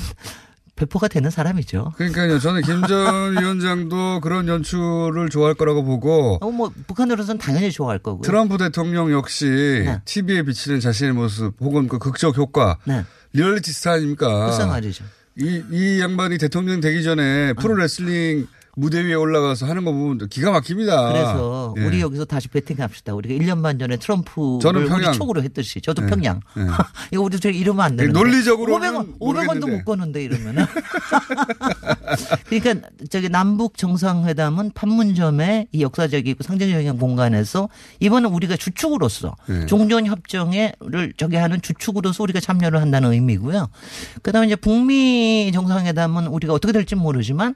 배포가 0.75 1.07
되는 1.07 1.29
사람이죠. 1.29 1.93
그러니까요. 1.95 2.39
저는 2.39 2.61
김전 2.61 3.37
위원장도 3.39 4.19
그런 4.21 4.47
연출을 4.47 5.29
좋아할 5.29 5.53
거라고 5.53 5.83
보고 5.83 6.37
어, 6.41 6.51
뭐 6.51 6.71
북한으로서는 6.87 7.39
당연히 7.39 7.71
좋아할 7.71 7.99
거고요. 7.99 8.21
트럼프 8.21 8.57
대통령 8.57 9.11
역시 9.11 9.45
네. 9.45 10.01
TV에 10.05 10.43
비치는 10.43 10.81
자신의 10.81 11.13
모습 11.13 11.55
혹은 11.61 11.87
그 11.87 11.97
극적 11.97 12.37
효과 12.37 12.77
네. 12.85 13.03
리얼리티 13.33 13.71
스타 13.71 13.93
아닙니까? 13.93 14.47
말이죠. 14.67 15.05
이, 15.37 15.63
이 15.71 15.99
양반이 16.01 16.37
대통령 16.37 16.79
되기 16.79 17.03
전에 17.03 17.53
프로 17.53 17.75
레슬링 17.75 18.47
무대 18.75 19.01
위에 19.01 19.13
올라가서 19.13 19.65
하는 19.65 19.85
거 19.85 19.91
보면 19.91 20.27
기가 20.29 20.51
막힙니다. 20.51 21.07
그래서 21.13 21.73
예. 21.77 21.85
우리 21.85 22.01
여기서 22.01 22.25
다시 22.25 22.49
베팅합시다. 22.49 23.13
우리가 23.15 23.33
1년 23.35 23.63
반 23.63 23.79
전에 23.79 23.95
트럼프를 23.97 24.59
저는 24.61 24.87
평양. 24.87 25.09
우리 25.09 25.17
촉으로 25.17 25.43
했듯이 25.43 25.81
저도 25.81 26.03
예. 26.03 26.07
평양. 26.07 26.41
예. 26.57 26.61
이거 27.11 27.23
우리 27.23 27.39
저 27.39 27.49
이러면 27.49 27.85
안 27.85 27.95
되는데. 27.95 28.17
논리적으로는 28.19 28.89
500원, 28.91 29.19
500원도 29.19 29.19
모르겠는데. 29.19 29.71
못 29.71 29.85
거는데 29.85 30.23
이러면은. 30.23 30.65
그러니까 32.49 32.89
저기 33.09 33.29
남북 33.29 33.77
정상회담은 33.77 34.71
판문점의 34.75 35.67
이 35.71 35.81
역사적이고 35.81 36.43
상징적인 36.43 36.97
공간에서 36.99 37.69
이번은 38.01 38.29
우리가 38.29 38.57
주축으로서 38.57 39.35
예. 39.49 39.65
종전 39.67 40.05
협정에를 40.05 41.13
저기 41.15 41.37
하는 41.37 41.61
주축으로서 41.61 42.23
우리가 42.23 42.41
참여를 42.41 42.81
한다는 42.81 43.13
의미고요. 43.13 43.69
그다음에 44.21 44.47
이제 44.47 44.55
북미 44.57 45.51
정상회담은 45.53 46.27
우리가 46.27 46.53
어떻게 46.53 46.73
될지 46.73 46.95
모르지만 46.95 47.55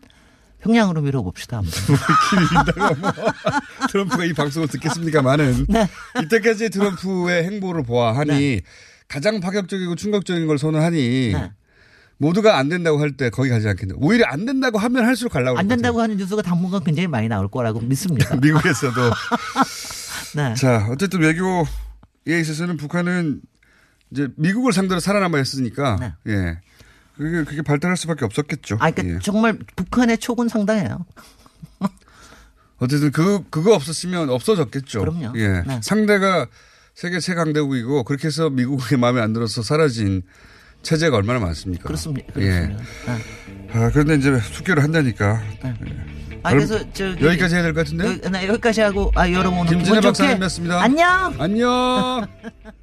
평양으로 0.62 1.02
밀어봅시다. 1.02 1.58
한번. 1.58 1.72
뭐 3.02 3.88
트럼프가 3.88 4.26
이 4.26 4.34
방송을 4.34 4.68
듣겠습니까만은 4.68 5.66
네. 5.70 5.88
이때까지 6.24 6.70
트럼프의 6.70 7.44
행보를 7.46 7.84
보아하니 7.84 8.62
가장 9.08 9.40
파격적이고 9.40 9.96
충격적인 9.96 10.48
걸 10.48 10.58
선언하니 10.58 11.32
네. 11.34 11.52
모두가 12.18 12.58
안 12.58 12.68
된다고 12.68 13.00
할 13.00 13.12
때 13.16 13.30
거기 13.30 13.50
가지 13.50 13.68
않겠네. 13.70 13.94
오히려 13.98 14.26
안 14.28 14.46
된다고 14.46 14.78
하면 14.78 15.06
할수록 15.06 15.32
가려고 15.32 15.58
안 15.58 15.68
된다고 15.70 16.02
하는 16.02 16.18
뉴스가 16.18 16.42
당분간 16.42 16.84
굉장히 16.84 17.08
많이 17.08 17.28
나올 17.30 17.48
거라고 17.50 17.80
믿습니다. 17.80 18.26
같아요. 18.30 18.42
미국에서도. 18.44 19.02
네. 20.36 20.54
자, 20.56 20.88
어쨌든 20.92 21.22
외교에 21.22 21.64
있어서는 22.42 22.76
북한은 22.78 23.42
이제 24.12 24.28
미국을 24.36 24.74
상대로 24.74 25.00
살아남아 25.00 25.38
했으니까 25.38 26.16
예. 26.28 26.60
그게, 27.20 27.44
그게 27.44 27.62
발달할 27.62 27.98
수밖에 27.98 28.24
없었겠죠. 28.24 28.78
아, 28.80 28.90
그러니까 28.92 29.16
예. 29.16 29.20
정말 29.22 29.60
북한의 29.76 30.18
촉은 30.20 30.48
상당해요. 30.48 31.06
어쨌든 32.80 33.12
그 33.12 33.44
그거 33.50 33.76
없었으면 33.76 34.30
없어졌겠죠. 34.30 35.02
그럼요. 35.02 35.34
예. 35.38 35.64
네. 35.68 35.80
상대가 35.84 36.48
세계 36.96 37.20
최강대국이고 37.20 38.04
그렇게 38.06 38.28
해서 38.28 38.50
미국의 38.50 38.98
마음에 39.00 39.20
안 39.20 39.34
들어서 39.34 39.62
사라진 39.62 40.22
체제가 40.82 41.18
얼마나 41.18 41.40
많습니까? 41.40 41.84
그렇습니다. 41.84 42.30
예. 42.38 42.72
그렇습니다. 42.72 42.84
네. 43.06 43.70
아, 43.74 43.90
그런데 43.92 44.16
이제 44.16 44.40
숙교를 44.40 44.82
한다니까. 44.82 45.44
예. 45.66 46.40
아, 46.42 46.52
그래서 46.54 46.80
저기 46.94 47.26
여기까지 47.26 47.56
해야 47.56 47.64
될 47.64 47.74
것 47.74 47.84
같은데? 47.84 48.06
여기, 48.08 48.30
나 48.30 48.48
여기까지 48.48 48.80
하고 48.80 49.12
아 49.16 49.30
여러분 49.30 49.60
오늘 49.60 49.74
김진애 49.74 50.00
박사님이었습니다. 50.00 50.82
안녕. 50.82 51.36
안녕. 51.38 52.26